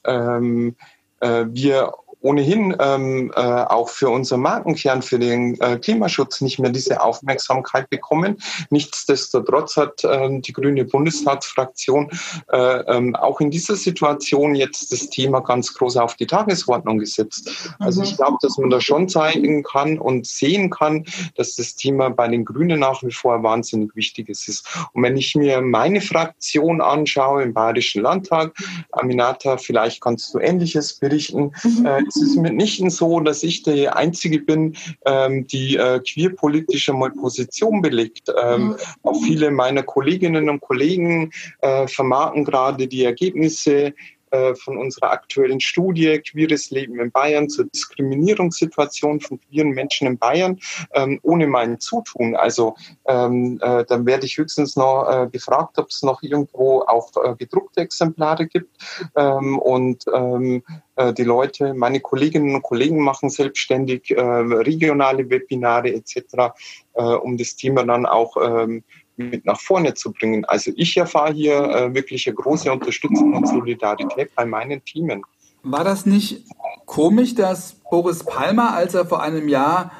[0.05, 0.75] ähm,
[1.19, 1.93] wir
[2.28, 7.89] ohnehin ähm, äh, auch für unseren Markenkern, für den äh, Klimaschutz nicht mehr diese Aufmerksamkeit
[7.89, 8.38] bekommen.
[8.69, 12.11] Nichtsdestotrotz hat äh, die grüne Bundestagsfraktion
[12.51, 17.49] äh, ähm, auch in dieser Situation jetzt das Thema ganz groß auf die Tagesordnung gesetzt.
[17.80, 18.17] Also ich mhm.
[18.17, 21.05] glaube, dass man da schon zeigen kann und sehen kann,
[21.36, 24.67] dass das Thema bei den Grünen nach wie vor wahnsinnig wichtig ist.
[24.91, 28.53] Und wenn ich mir meine Fraktion anschaue im Bayerischen Landtag,
[28.91, 31.86] Aminata, vielleicht kannst du Ähnliches berichten, mhm.
[32.18, 37.82] Es ist mitnichten so, dass ich die Einzige bin, ähm, die äh, queerpolitische mal Position
[37.82, 38.32] belegt.
[38.41, 38.76] Ähm, mhm.
[39.03, 43.93] Auch viele meiner Kolleginnen und Kollegen äh, vermarkten gerade die Ergebnisse
[44.32, 50.17] äh, von unserer aktuellen Studie Queeres Leben in Bayern zur Diskriminierungssituation von queeren Menschen in
[50.17, 50.59] Bayern
[50.93, 52.36] ähm, ohne mein Zutun.
[52.36, 52.75] Also
[53.05, 57.36] ähm, äh, dann werde ich höchstens noch äh, gefragt, ob es noch irgendwo auch äh,
[57.36, 58.75] gedruckte Exemplare gibt.
[59.15, 60.63] Ähm, und ähm,
[60.97, 66.53] äh, die Leute, meine Kolleginnen und Kollegen machen selbstständig regionale Webinare etc.,
[66.93, 68.84] um das Thema dann auch ähm,
[69.18, 70.45] mit nach vorne zu bringen.
[70.45, 75.24] Also ich erfahre hier äh, wirklich eine große Unterstützung und Solidarität bei meinen Teamen.
[75.63, 76.45] War das nicht
[76.86, 79.91] komisch, dass Boris Palmer, als er vor einem Jahr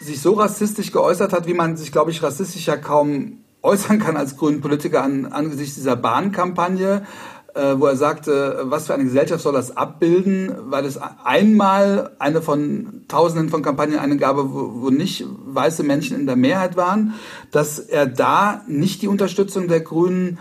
[0.00, 4.16] sich so rassistisch geäußert hat, wie man sich, glaube ich, rassistisch ja kaum äußern kann
[4.16, 7.06] als grünen Politiker an, angesichts dieser Bahnkampagne,
[7.54, 13.02] wo er sagte, was für eine Gesellschaft soll das abbilden, weil es einmal eine von
[13.08, 17.14] Tausenden von Kampagnen eine gab, wo, wo nicht weiße Menschen in der Mehrheit waren,
[17.50, 20.38] dass er da nicht die Unterstützung der Grünen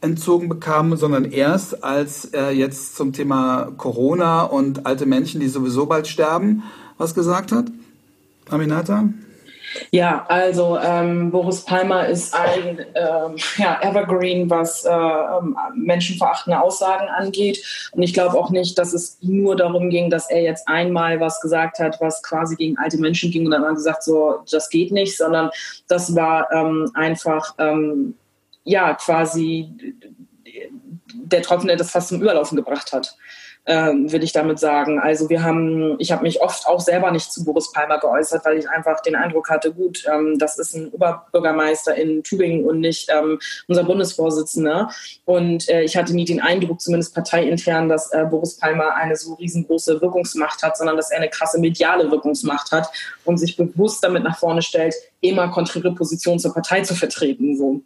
[0.00, 5.86] entzogen bekam, sondern erst als er jetzt zum Thema Corona und alte Menschen, die sowieso
[5.86, 6.62] bald sterben,
[6.98, 7.66] was gesagt hat.
[8.48, 9.08] Aminata?
[9.90, 17.08] Ja, also ähm, Boris Palmer ist ein ähm, ja, Evergreen, was äh, ähm, menschenverachtende Aussagen
[17.08, 17.90] angeht.
[17.92, 21.40] Und ich glaube auch nicht, dass es nur darum ging, dass er jetzt einmal was
[21.40, 25.16] gesagt hat, was quasi gegen alte Menschen ging und dann gesagt, so, das geht nicht,
[25.16, 25.50] sondern
[25.88, 28.14] das war ähm, einfach, ähm,
[28.64, 29.70] ja, quasi
[31.14, 33.16] der Tropfen, der das fast zum Überlaufen gebracht hat
[33.66, 35.00] ähm, will ich damit sagen.
[35.00, 38.58] Also wir haben, ich habe mich oft auch selber nicht zu Boris Palmer geäußert, weil
[38.58, 43.10] ich einfach den Eindruck hatte, gut, ähm, das ist ein Oberbürgermeister in Tübingen und nicht
[43.10, 44.90] ähm, unser Bundesvorsitzender.
[45.24, 49.34] Und äh, ich hatte nie den Eindruck, zumindest parteiintern, dass äh, Boris Palmer eine so
[49.34, 52.88] riesengroße Wirkungsmacht hat, sondern dass er eine krasse mediale Wirkungsmacht hat
[53.24, 57.56] und sich bewusst damit nach vorne stellt, immer konträre Positionen zur Partei zu vertreten.
[57.56, 57.82] So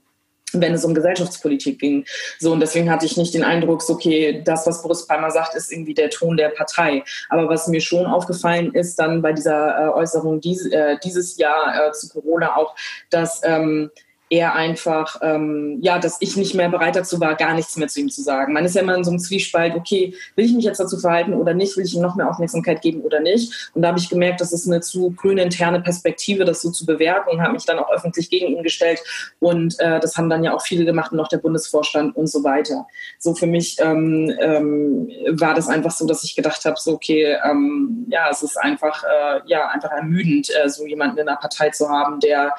[0.52, 2.04] wenn es um Gesellschaftspolitik ging.
[2.38, 5.54] So, und deswegen hatte ich nicht den Eindruck, so, okay, das, was Boris Palmer sagt,
[5.54, 7.02] ist irgendwie der Ton der Partei.
[7.28, 11.88] Aber was mir schon aufgefallen ist, dann bei dieser äh, Äußerung dies, äh, dieses Jahr
[11.88, 12.74] äh, zu Corona auch,
[13.10, 13.90] dass ähm,
[14.30, 17.98] eher einfach, ähm, ja, dass ich nicht mehr bereit dazu war, gar nichts mehr zu
[17.98, 18.52] ihm zu sagen.
[18.52, 21.34] Man ist ja immer in so einem Zwiespalt, okay, will ich mich jetzt dazu verhalten
[21.34, 23.72] oder nicht, will ich ihm noch mehr Aufmerksamkeit geben oder nicht.
[23.74, 26.86] Und da habe ich gemerkt, das ist eine zu grüne interne Perspektive, das so zu
[26.86, 29.00] bewerten und habe mich dann auch öffentlich gegen ihn gestellt.
[29.40, 32.44] Und äh, das haben dann ja auch viele gemacht und auch der Bundesvorstand und so
[32.44, 32.86] weiter.
[33.18, 35.10] So für mich ähm, ähm,
[35.40, 39.02] war das einfach so, dass ich gedacht habe, so okay, ähm, ja, es ist einfach,
[39.02, 42.54] äh, ja, einfach ermüdend, äh, so jemanden in der Partei zu haben, der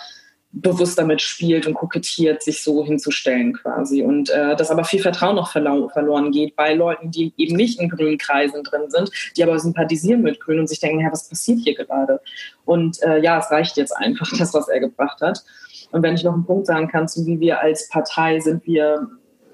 [0.53, 4.03] bewusst damit spielt und kokettiert, sich so hinzustellen quasi.
[4.03, 7.89] Und äh, dass aber viel Vertrauen noch verloren geht bei Leuten, die eben nicht in
[7.89, 11.59] grünen Kreisen drin sind, die aber sympathisieren mit Grün und sich denken, ja, was passiert
[11.63, 12.19] hier gerade?
[12.65, 15.43] Und äh, ja, es reicht jetzt einfach, das, was er gebracht hat.
[15.91, 19.07] Und wenn ich noch einen Punkt sagen kann, zu wie wir als Partei sind wir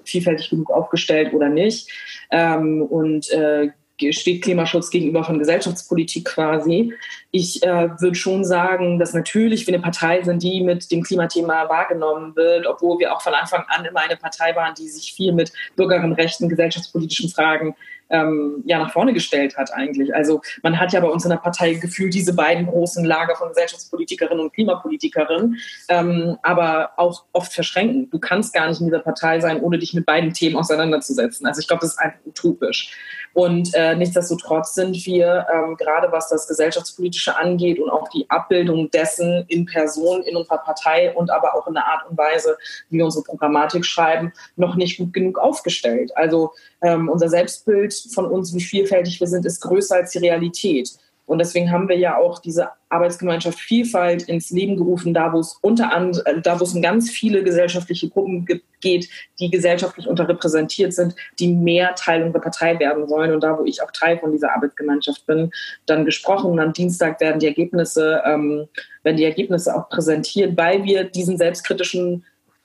[0.04, 1.90] vielfältig genug aufgestellt oder nicht.
[2.30, 3.70] Ähm, und äh,
[4.10, 6.92] steht Klimaschutz gegenüber von Gesellschaftspolitik quasi.
[7.30, 11.68] Ich äh, würde schon sagen, dass natürlich wir eine Partei sind, die mit dem Klimathema
[11.68, 15.32] wahrgenommen wird, obwohl wir auch von Anfang an immer eine Partei waren, die sich viel
[15.32, 17.74] mit Bürgerinnenrechten, gesellschaftspolitischen Fragen
[18.10, 20.14] ähm, ja nach vorne gestellt hat eigentlich.
[20.14, 23.48] Also man hat ja bei uns in der Partei gefühlt diese beiden großen Lager von
[23.48, 28.10] Gesellschaftspolitikerinnen und Klimapolitikerinnen, ähm, aber auch oft verschränken.
[28.10, 31.46] Du kannst gar nicht in dieser Partei sein, ohne dich mit beiden Themen auseinanderzusetzen.
[31.46, 32.92] Also ich glaube, das ist einfach utopisch.
[33.34, 38.90] Und äh, nichtsdestotrotz sind wir, ähm, gerade was das Gesellschaftspolitische angeht und auch die Abbildung
[38.90, 42.56] dessen in Person in unserer Partei und aber auch in der Art und Weise,
[42.88, 46.16] wie wir unsere Programmatik schreiben, noch nicht gut genug aufgestellt.
[46.16, 46.52] Also
[46.82, 50.98] ähm, unser Selbstbild von uns, wie vielfältig wir sind, ist größer als die Realität.
[51.28, 55.58] Und deswegen haben wir ja auch diese Arbeitsgemeinschaft Vielfalt ins Leben gerufen, da wo es
[55.60, 58.46] unter anderem, äh, da wo es um ganz viele gesellschaftliche Gruppen
[58.80, 63.34] geht, die gesellschaftlich unterrepräsentiert sind, die mehr Teil unserer Partei werden sollen.
[63.34, 65.50] Und da, wo ich auch Teil von dieser Arbeitsgemeinschaft bin,
[65.84, 66.50] dann gesprochen.
[66.50, 68.66] Und am Dienstag werden die Ergebnisse, ähm,
[69.02, 72.24] werden die Ergebnisse auch präsentiert, weil wir diesen selbstkritischen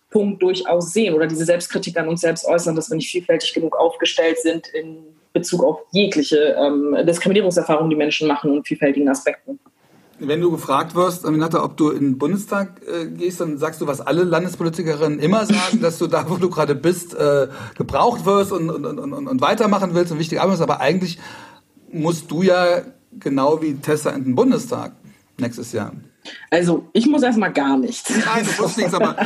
[0.10, 3.76] Punkt durchaus sehen oder diese Selbstkritik an uns selbst äußern, dass wir nicht vielfältig genug
[3.76, 5.04] aufgestellt sind in
[5.34, 9.60] Bezug auf jegliche ähm, Diskriminierungserfahrungen, die Menschen machen und vielfältigen Aspekten.
[10.20, 13.88] Wenn du gefragt wirst, Aminata, ob du in den Bundestag äh, gehst, dann sagst du,
[13.88, 18.52] was alle Landespolitikerinnen immer sagen, dass du da, wo du gerade bist, äh, gebraucht wirst
[18.52, 20.62] und, und, und, und weitermachen willst und wichtig arbeitest.
[20.62, 21.20] Aber eigentlich
[21.92, 22.84] musst du ja
[23.20, 24.94] genau wie Tessa in den Bundestag
[25.40, 25.94] nächstes Jahr.
[26.52, 28.10] Also ich muss erstmal gar nichts.
[28.10, 29.18] Nein, du musst nichts, aber,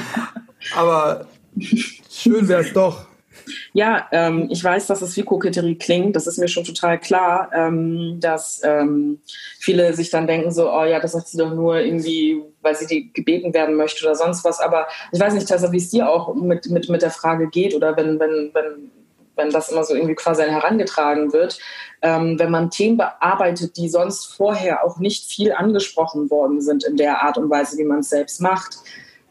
[0.76, 1.28] aber
[2.10, 3.06] schön wäre es doch.
[3.74, 6.16] Ja, ähm, ich weiß, dass es wie Koketterie klingt.
[6.16, 9.20] Das ist mir schon total klar, ähm, dass ähm,
[9.60, 12.88] viele sich dann denken so, oh ja, das sagt sie doch nur irgendwie, weil sie
[12.88, 14.60] die gebeten werden möchte oder sonst was.
[14.60, 17.76] Aber ich weiß nicht, Tessa, wie es dir auch mit, mit, mit der Frage geht
[17.76, 18.92] oder wenn, wenn, wenn,
[19.36, 21.60] wenn das immer so irgendwie quasi herangetragen wird.
[22.02, 26.98] Ähm, wenn man Themen bearbeitet, die sonst vorher auch nicht viel angesprochen worden sind in
[26.98, 28.78] der Art und Weise, wie man es selbst macht,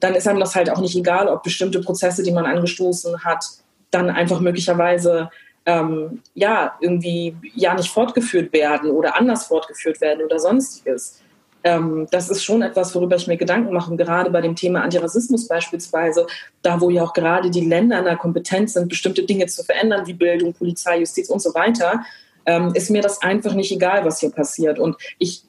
[0.01, 3.45] dann ist einem das halt auch nicht egal, ob bestimmte Prozesse, die man angestoßen hat,
[3.91, 5.31] dann einfach möglicherweise
[5.65, 11.21] ähm, ja irgendwie ja nicht fortgeführt werden oder anders fortgeführt werden oder sonstiges.
[11.65, 15.49] Ähm, das ist schon etwas, worüber ich mir Gedanken mache, gerade bei dem Thema Antirassismus
[15.49, 16.27] beispielsweise,
[16.63, 20.07] da wo ja auch gerade die Länder in der Kompetenz sind, bestimmte Dinge zu verändern,
[20.07, 22.05] wie Bildung, Polizei, Justiz und so weiter,
[22.47, 24.79] ähm, ist mir das einfach nicht egal, was hier passiert.
[24.79, 25.43] Und ich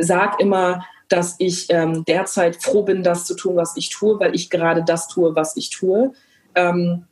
[0.00, 4.34] sage immer, dass ich ähm, derzeit froh bin, das zu tun, was ich tue, weil
[4.34, 6.12] ich gerade das tue, was ich tue.
[6.54, 7.04] Ähm,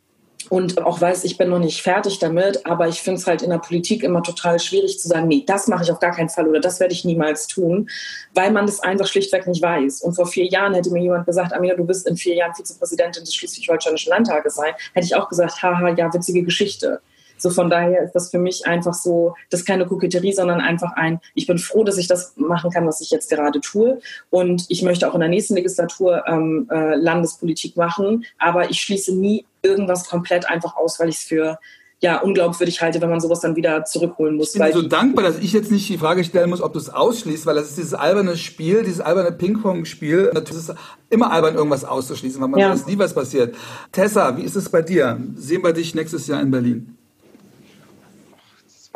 [0.51, 3.51] und auch weiß, ich bin noch nicht fertig damit, aber ich finde es halt in
[3.51, 6.49] der Politik immer total schwierig zu sagen, nee, das mache ich auf gar keinen Fall
[6.49, 7.89] oder das werde ich niemals tun,
[8.35, 10.03] weil man das einfach schlichtweg nicht weiß.
[10.03, 13.25] Und vor vier Jahren hätte mir jemand gesagt, Amina, du bist in vier Jahren Vizepräsidentin
[13.25, 17.01] des Schleswig-Holsteinischen Landtages sein, hätte ich auch gesagt, haha, ja, witzige Geschichte.
[17.37, 20.93] So von daher ist das für mich einfach so, das ist keine Koketterie, sondern einfach
[20.95, 24.01] ein, ich bin froh, dass ich das machen kann, was ich jetzt gerade tue.
[24.31, 29.15] Und ich möchte auch in der nächsten Legislatur ähm, äh, Landespolitik machen, aber ich schließe
[29.15, 31.59] nie irgendwas komplett einfach aus, weil ich es für
[32.01, 34.55] ja, unglaubwürdig halte, wenn man sowas dann wieder zurückholen muss.
[34.55, 36.91] Ich bin so dankbar, dass ich jetzt nicht die Frage stellen muss, ob du es
[36.91, 40.31] ausschließt, weil das ist dieses alberne Spiel, dieses alberne Ping-Pong-Spiel.
[40.35, 40.77] Natürlich ist es
[41.09, 42.71] immer albern, irgendwas auszuschließen, weil man ja.
[42.71, 43.55] weiß nie, was passiert.
[43.93, 45.19] Tessa, wie ist es bei dir?
[45.37, 46.99] Sehen wir dich nächstes Jahr in Berlin?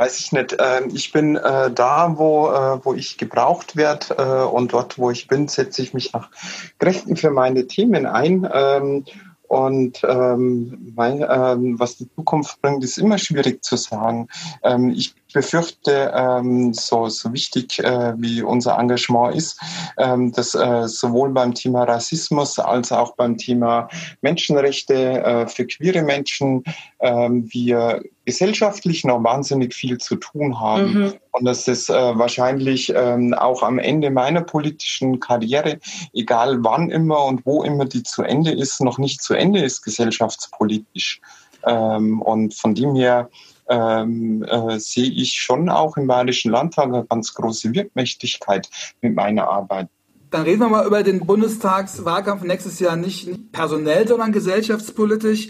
[0.00, 0.56] Weiß ich nicht.
[0.58, 5.10] Ähm, ich bin äh, da, wo, äh, wo ich gebraucht werde äh, und dort, wo
[5.10, 6.30] ich bin, setze ich mich nach
[6.78, 8.48] Kräften für meine Themen ein.
[8.50, 9.04] Ähm,
[9.46, 14.28] und ähm, mein, ähm, was die Zukunft bringt, ist immer schwierig zu sagen.
[14.62, 19.60] Ähm, ich befürchte, ähm, so, so wichtig äh, wie unser Engagement ist,
[19.98, 23.88] ähm, dass äh, sowohl beim Thema Rassismus als auch beim Thema
[24.20, 26.64] Menschenrechte äh, für queere Menschen
[27.00, 30.92] ähm, wir gesellschaftlich noch wahnsinnig viel zu tun haben.
[30.92, 31.12] Mhm.
[31.32, 35.78] Und dass das äh, wahrscheinlich ähm, auch am Ende meiner politischen Karriere,
[36.12, 39.82] egal wann immer und wo immer die zu Ende ist, noch nicht zu Ende ist
[39.82, 41.20] gesellschaftspolitisch.
[41.66, 43.28] Ähm, und von dem her
[43.70, 48.68] ähm, äh, sehe ich schon auch im Bayerischen Landtag eine ganz große Wirkmächtigkeit
[49.00, 49.88] mit meiner Arbeit.
[50.30, 55.48] Dann reden wir mal über den Bundestagswahlkampf nächstes Jahr nicht personell, sondern gesellschaftspolitisch.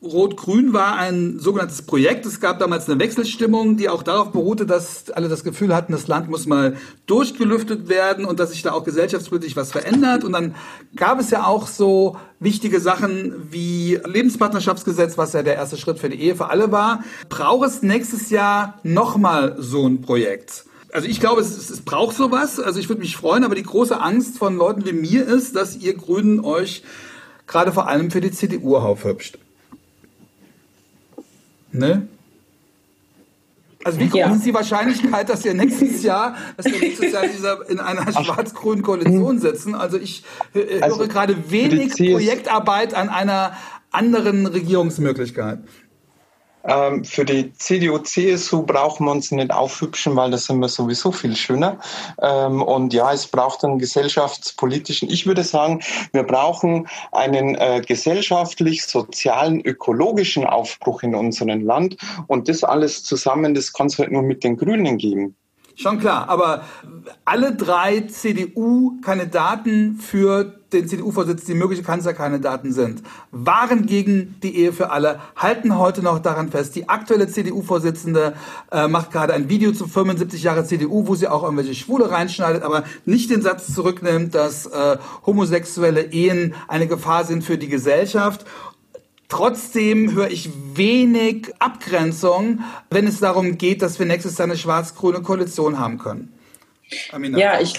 [0.00, 2.24] Rot-Grün war ein sogenanntes Projekt.
[2.24, 6.06] Es gab damals eine Wechselstimmung, die auch darauf beruhte, dass alle das Gefühl hatten, das
[6.06, 6.76] Land muss mal
[7.06, 10.22] durchgelüftet werden und dass sich da auch gesellschaftspolitisch was verändert.
[10.22, 10.54] Und dann
[10.94, 16.08] gab es ja auch so wichtige Sachen wie Lebenspartnerschaftsgesetz, was ja der erste Schritt für
[16.08, 17.02] die Ehe für alle war.
[17.28, 20.64] Braucht es nächstes Jahr nochmal so ein Projekt?
[20.92, 22.60] Also ich glaube, es, es, braucht sowas.
[22.60, 25.76] Also ich würde mich freuen, aber die große Angst von Leuten wie mir ist, dass
[25.76, 26.84] ihr Grünen euch
[27.48, 29.38] gerade vor allem für die CDU aufhübscht.
[31.72, 32.08] Ne?
[33.84, 34.34] Also wie groß ja.
[34.34, 38.82] ist die Wahrscheinlichkeit, dass wir nächstes Jahr, dass wir nächstes Jahr dieser, in einer schwarz-grünen
[38.82, 39.74] Koalition sitzen?
[39.74, 43.56] Also ich äh, also höre gerade wenig Projektarbeit an einer
[43.90, 45.60] anderen Regierungsmöglichkeit.
[46.68, 51.10] Ähm, für die CDU, CSU brauchen wir uns nicht aufhübschen, weil das sind wir sowieso
[51.10, 51.78] viel schöner.
[52.20, 55.80] Ähm, und ja, es braucht einen gesellschaftspolitischen, ich würde sagen,
[56.12, 61.96] wir brauchen einen äh, gesellschaftlich, sozialen, ökologischen Aufbruch in unserem Land.
[62.26, 65.34] Und das alles zusammen, das kann es halt nur mit den Grünen geben.
[65.74, 66.64] Schon klar, aber
[67.24, 74.90] alle drei CDU-Kandidaten für den CDU-Vorsitz, die mögliche Kanzlerkandidaten sind, waren gegen die Ehe für
[74.90, 76.76] alle, halten heute noch daran fest.
[76.76, 78.34] Die aktuelle CDU-Vorsitzende
[78.70, 82.62] äh, macht gerade ein Video zu 75 Jahre CDU, wo sie auch irgendwelche Schwule reinschneidet,
[82.62, 88.44] aber nicht den Satz zurücknimmt, dass äh, homosexuelle Ehen eine Gefahr sind für die Gesellschaft.
[89.28, 92.60] Trotzdem höre ich wenig Abgrenzung,
[92.90, 96.32] wenn es darum geht, dass wir nächstes Jahr eine schwarz-grüne Koalition haben können.
[97.12, 97.38] Amina.
[97.38, 97.74] Ja, ich,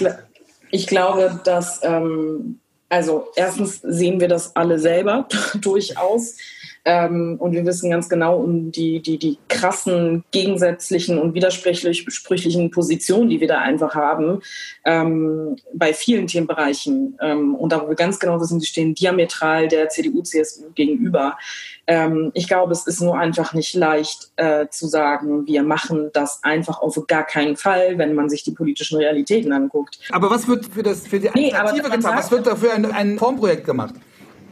[0.69, 2.59] ich glaube, dass, ähm,
[2.89, 5.27] also erstens sehen wir das alle selber
[5.61, 6.37] durchaus.
[6.89, 13.29] Ähm, und wir wissen ganz genau um die, die, die krassen, gegensätzlichen und widersprüchlichen Positionen,
[13.29, 14.41] die wir da einfach haben,
[14.85, 17.15] ähm, bei vielen Themenbereichen.
[17.21, 21.37] Ähm, und da wo wir ganz genau wissen, sie stehen diametral der CDU, CSU gegenüber.
[21.85, 26.39] Ähm, ich glaube, es ist nur einfach nicht leicht äh, zu sagen, wir machen das
[26.41, 29.99] einfach auf gar keinen Fall, wenn man sich die politischen Realitäten anguckt.
[30.09, 32.17] Aber was wird für, das, für die Alternative nee, getan?
[32.17, 33.93] Was wird dafür ein, ein Formprojekt gemacht?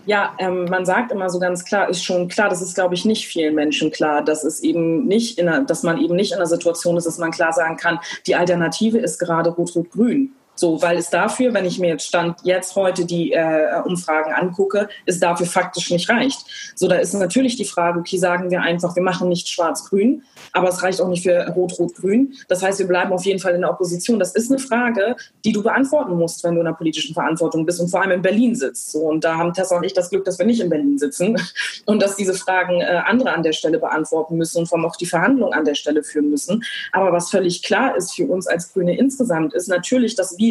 [0.08, 3.04] Ja, ähm, man sagt immer so ganz klar, ist schon klar, das ist, glaube ich,
[3.04, 6.38] nicht vielen Menschen klar, dass es eben nicht in einer, dass man eben nicht in
[6.38, 10.34] einer Situation ist, dass man klar sagen kann, die Alternative ist gerade Rot-Rot-Grün.
[10.60, 14.90] So, weil es dafür, wenn ich mir jetzt Stand jetzt heute die äh, Umfragen angucke,
[15.06, 16.46] es dafür faktisch nicht reicht.
[16.76, 20.70] So, da ist natürlich die Frage, okay, sagen wir einfach, wir machen nicht schwarz-grün, aber
[20.70, 22.34] es reicht auch nicht für Rot-Rot-Grün.
[22.48, 24.20] Das heißt, wir bleiben auf jeden Fall in der Opposition.
[24.20, 27.80] Das ist eine Frage, die du beantworten musst, wenn du in der politischen Verantwortung bist
[27.80, 28.92] und vor allem in Berlin sitzt.
[28.92, 31.40] So, und da haben Tessa und ich das Glück, dass wir nicht in Berlin sitzen
[31.86, 34.96] und dass diese Fragen äh, andere an der Stelle beantworten müssen und vor allem auch
[34.96, 36.64] die Verhandlungen an der Stelle führen müssen.
[36.92, 40.47] Aber was völlig klar ist für uns als Grüne insgesamt, ist natürlich, dass wir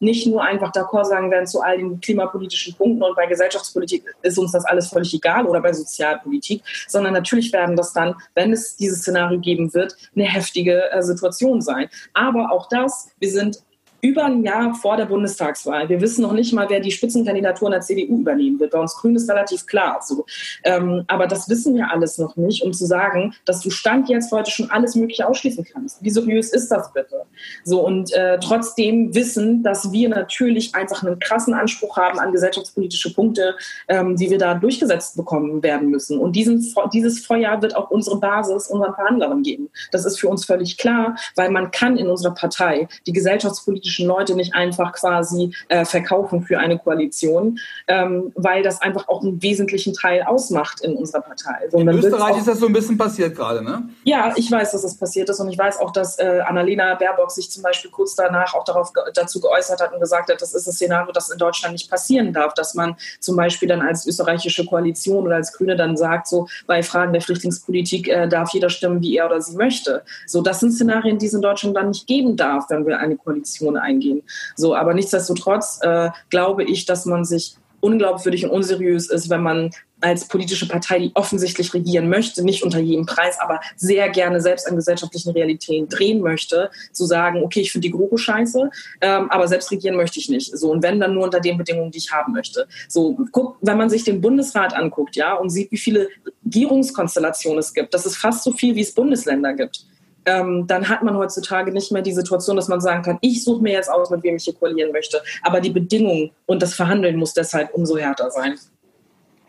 [0.00, 4.38] nicht nur einfach d'accord sagen werden zu all den klimapolitischen Punkten und bei Gesellschaftspolitik ist
[4.38, 8.76] uns das alles völlig egal oder bei Sozialpolitik, sondern natürlich werden das dann, wenn es
[8.76, 11.88] dieses Szenario geben wird, eine heftige äh, Situation sein.
[12.14, 13.58] Aber auch das, wir sind
[14.00, 15.88] über ein Jahr vor der Bundestagswahl.
[15.88, 18.70] Wir wissen noch nicht mal, wer die Spitzenkandidatur in der CDU übernehmen wird.
[18.70, 20.00] Bei uns Grün ist relativ klar.
[20.04, 20.24] So.
[20.64, 24.30] Ähm, aber das wissen wir alles noch nicht, um zu sagen, dass du Stand jetzt
[24.30, 26.02] heute schon alles Mögliche ausschließen kannst.
[26.02, 27.22] Wie seriös ist das bitte?
[27.64, 33.12] So und äh, trotzdem wissen, dass wir natürlich einfach einen krassen Anspruch haben an gesellschaftspolitische
[33.12, 33.56] Punkte,
[33.88, 36.18] ähm, die wir da durchgesetzt bekommen werden müssen.
[36.18, 39.70] Und diesen, dieses Feuer wird auch unsere Basis unseren Verhandlern geben.
[39.90, 44.06] Das ist für uns völlig klar, weil man kann in unserer Partei die gesellschaftspolitische politischen
[44.06, 49.42] Leute nicht einfach quasi äh, verkaufen für eine Koalition, ähm, weil das einfach auch einen
[49.42, 51.68] wesentlichen Teil ausmacht in unserer Partei.
[51.70, 53.88] So, in Österreich auch, ist das so ein bisschen passiert gerade, ne?
[54.04, 56.94] Ja, ich weiß, dass es das passiert ist und ich weiß auch, dass äh, Annalena
[56.94, 60.54] Baerbock sich zum Beispiel kurz danach auch darauf, dazu geäußert hat und gesagt hat, das
[60.54, 64.06] ist das Szenario, das in Deutschland nicht passieren darf, dass man zum Beispiel dann als
[64.06, 68.70] österreichische Koalition oder als Grüne dann sagt, so bei Fragen der Flüchtlingspolitik äh, darf jeder
[68.70, 70.02] stimmen, wie er oder sie möchte.
[70.26, 73.16] So, das sind Szenarien, die es in Deutschland dann nicht geben darf, wenn wir eine
[73.16, 74.22] Koalition eingehen.
[74.56, 79.70] So, aber nichtsdestotrotz äh, glaube ich, dass man sich unglaubwürdig und unseriös ist, wenn man
[80.00, 84.68] als politische Partei, die offensichtlich regieren möchte, nicht unter jedem Preis, aber sehr gerne selbst
[84.68, 88.70] an gesellschaftlichen Realitäten drehen möchte, zu sagen, okay, ich finde die GroKo scheiße,
[89.00, 90.56] ähm, aber selbst regieren möchte ich nicht.
[90.56, 92.68] So und wenn dann nur unter den Bedingungen, die ich haben möchte.
[92.88, 96.08] So guck, wenn man sich den Bundesrat anguckt, ja, und sieht, wie viele
[96.44, 99.84] Regierungskonstellationen es gibt, das ist fast so viel, wie es Bundesländer gibt
[100.24, 103.62] ähm, dann hat man heutzutage nicht mehr die Situation, dass man sagen kann, ich suche
[103.62, 105.22] mir jetzt aus, mit wem ich hier koalieren möchte.
[105.42, 108.58] Aber die Bedingungen und das Verhandeln muss deshalb umso härter sein.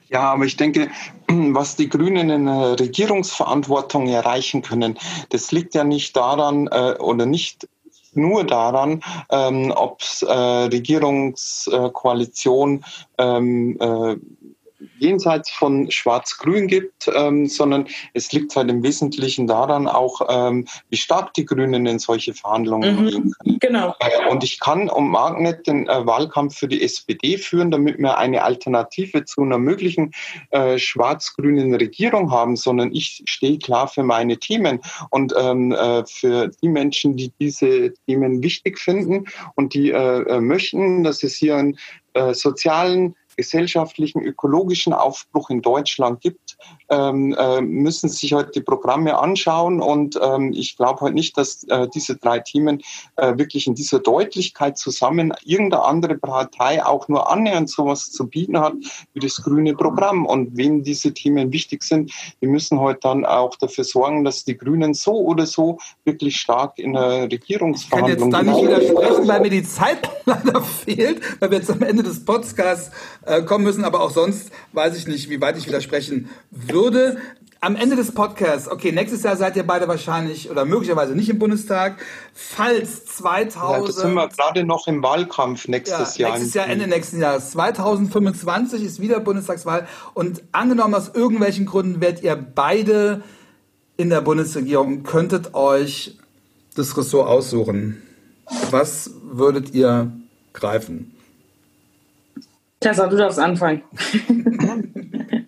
[0.09, 0.89] Ja, aber ich denke,
[1.27, 4.97] was die Grünen in der Regierungsverantwortung erreichen können,
[5.29, 7.67] das liegt ja nicht daran äh, oder nicht
[8.13, 12.83] nur daran, ähm, ob äh, Regierungskoalition
[13.17, 14.17] ähm, äh,
[14.97, 20.97] jenseits von Schwarz-Grün gibt, ähm, sondern es liegt halt im Wesentlichen daran auch, ähm, wie
[20.97, 23.59] stark die Grünen in solche Verhandlungen mhm, gehen können.
[23.59, 23.95] Genau.
[23.99, 27.97] Äh, und ich kann und mag nicht den äh, Wahlkampf für die SPD führen, damit
[27.97, 30.11] wir eine Alternative zu einer möglichen
[30.51, 36.51] äh, schwarz-grünen Regierung haben, sondern ich stehe klar für meine Themen und ähm, äh, für
[36.61, 39.25] die Menschen, die diese Themen wichtig finden
[39.55, 41.77] und die äh, äh möchten, dass es hier einen
[42.33, 46.57] sozialen gesellschaftlichen, ökologischen Aufbruch in Deutschland gibt,
[46.89, 49.81] ähm, äh, müssen sich heute die Programme anschauen.
[49.81, 52.81] Und ähm, ich glaube heute nicht, dass äh, diese drei Themen
[53.15, 58.59] äh, wirklich in dieser Deutlichkeit zusammen irgendeine andere Partei auch nur annähernd sowas zu bieten
[58.59, 58.73] hat
[59.13, 60.25] wie das grüne Programm.
[60.25, 62.11] Und wem diese Themen wichtig sind,
[62.41, 66.77] wir müssen heute dann auch dafür sorgen, dass die Grünen so oder so wirklich stark
[66.77, 68.27] in der Regierungsverhandlung.
[68.27, 71.71] Ich kann jetzt da nicht widersprechen, weil mir die Zeit leider fehlt, weil wir jetzt
[71.71, 72.91] am Ende des Podcasts
[73.29, 73.85] äh, kommen müssen.
[73.85, 77.17] Aber auch sonst weiß ich nicht, wie weit ich widersprechen würde.
[77.61, 81.39] Am Ende des Podcasts, okay, nächstes Jahr seid ihr beide wahrscheinlich oder möglicherweise nicht im
[81.39, 81.97] Bundestag.
[82.33, 83.79] Falls 2000.
[83.81, 86.37] Ja, das sind wir gerade noch im Wahlkampf nächstes ja, Jahr.
[86.37, 87.51] Nächstes Jahr, Ende nächsten Jahres.
[87.51, 89.87] 2025 ist wieder Bundestagswahl.
[90.13, 93.23] Und angenommen aus irgendwelchen Gründen werdet ihr beide
[93.97, 96.17] in der Bundesregierung, könntet euch
[96.75, 98.01] das Ressort aussuchen.
[98.71, 100.13] Was würdet ihr
[100.53, 101.18] greifen?
[102.79, 103.83] Tessa, du darfst anfangen.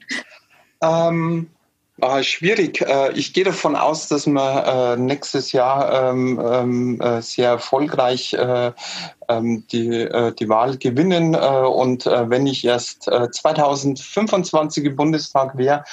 [0.83, 1.47] ähm,
[2.01, 2.81] äh, schwierig.
[2.81, 8.33] Äh, ich gehe davon aus, dass wir äh, nächstes Jahr ähm, ähm, äh, sehr erfolgreich
[8.33, 8.71] äh,
[9.29, 11.35] ähm, die, die Wahl gewinnen.
[11.35, 15.85] und wenn ich erst 2025 im Bundestag wäre,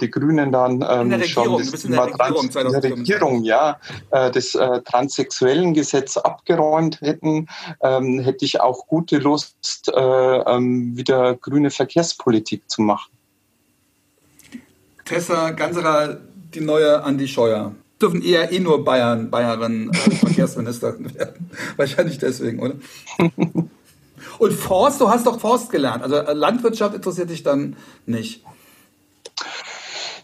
[0.00, 0.82] die Grünen dann
[1.26, 3.78] schon das Thema Regierung, Trans der Regierung, ja,
[4.10, 7.48] das transsexuellen Gesetz abgeräumt hätten,
[7.80, 13.15] hätte ich auch gute Lust, wieder grüne Verkehrspolitik zu machen.
[15.06, 16.18] Tessa Ganserer
[16.54, 17.74] die neue Andi Scheuer.
[18.00, 21.50] Dürfen eher eh nur Bayern, Bayern äh, Verkehrsminister werden.
[21.76, 22.74] Wahrscheinlich deswegen, oder?
[24.38, 26.02] Und Forst, du hast doch Forst gelernt.
[26.02, 28.44] Also äh, Landwirtschaft interessiert dich dann nicht.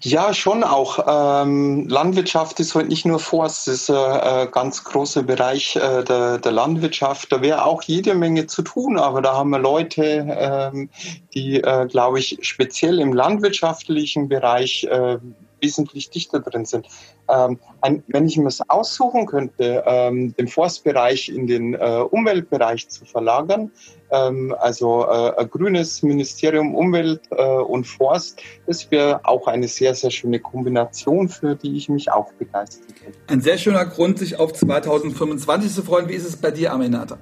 [0.05, 0.99] Ja, schon auch.
[1.07, 6.03] Ähm, Landwirtschaft ist heute nicht nur Forst, es ist ein äh, ganz großer Bereich äh,
[6.03, 7.31] der, der, Landwirtschaft.
[7.31, 10.91] Da wäre auch jede Menge zu tun, aber da haben wir Leute, ähm,
[11.35, 15.19] die, äh, glaube ich, speziell im landwirtschaftlichen Bereich äh,
[15.61, 16.89] wesentlich dichter drin sind.
[17.29, 22.89] Ähm, ein, wenn ich mir das aussuchen könnte, ähm, den Forstbereich in den äh, Umweltbereich
[22.89, 23.71] zu verlagern,
[24.15, 30.11] also äh, ein grünes Ministerium Umwelt äh, und Forst, das wäre auch eine sehr, sehr
[30.11, 33.19] schöne Kombination, für die ich mich auch begeistert hätte.
[33.29, 36.09] Ein sehr schöner Grund, sich auf 2025 zu freuen.
[36.09, 37.19] Wie ist es bei dir, Aminata?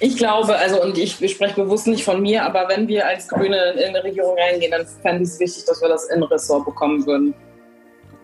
[0.00, 3.72] Ich glaube, also und ich spreche bewusst nicht von mir, aber wenn wir als Grüne
[3.72, 7.04] in eine Regierung reingehen, dann fände ich es wichtig, dass wir das in Ressort bekommen
[7.04, 7.34] würden.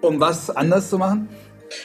[0.01, 1.29] Um was anders zu machen?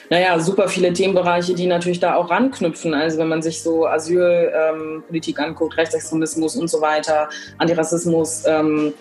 [0.09, 2.93] Naja, super viele Themenbereiche, die natürlich da auch ranknüpfen.
[2.93, 8.93] Also wenn man sich so Asylpolitik ähm, anguckt, Rechtsextremismus und so weiter, Antirassismus, ähm,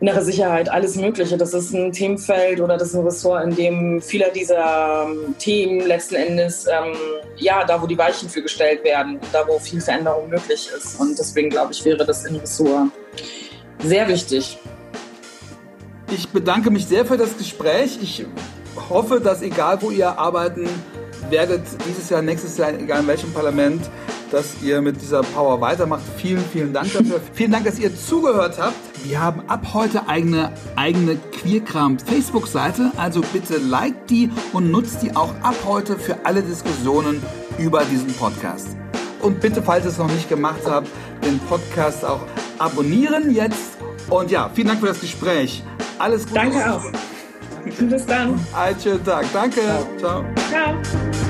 [0.00, 1.36] innere Sicherheit, alles Mögliche.
[1.36, 5.80] Das ist ein Themenfeld oder das ist ein Ressort, in dem viele dieser ähm, Themen
[5.86, 6.94] letzten Endes, ähm,
[7.36, 11.00] ja, da wo die Weichen für gestellt werden, da wo viel Veränderung möglich ist.
[11.00, 12.90] Und deswegen glaube ich, wäre das im Ressort
[13.82, 14.58] sehr wichtig.
[16.10, 17.98] Ich bedanke mich sehr für das Gespräch.
[18.00, 18.24] Ich
[18.88, 20.68] hoffe, dass egal wo ihr arbeiten
[21.30, 23.88] werdet, dieses Jahr, nächstes Jahr, egal in welchem Parlament,
[24.30, 26.02] dass ihr mit dieser Power weitermacht.
[26.16, 27.20] Vielen, vielen Dank dafür.
[27.32, 28.74] vielen Dank, dass ihr zugehört habt.
[29.04, 35.14] Wir haben ab heute eigene, eigene Queerkram Facebook-Seite, also bitte liked die und nutzt die
[35.14, 37.22] auch ab heute für alle Diskussionen
[37.58, 38.76] über diesen Podcast.
[39.22, 40.88] Und bitte, falls ihr es noch nicht gemacht habt,
[41.24, 42.20] den Podcast auch
[42.58, 43.76] abonnieren jetzt.
[44.10, 45.62] Und ja, vielen Dank für das Gespräch.
[45.98, 46.34] Alles Gute.
[46.34, 47.15] Danke auch.
[47.78, 48.38] Bis dann.
[48.54, 49.26] Einen schönen Tag.
[49.32, 49.60] Danke.
[49.98, 50.24] Ciao.
[50.50, 51.25] Ciao.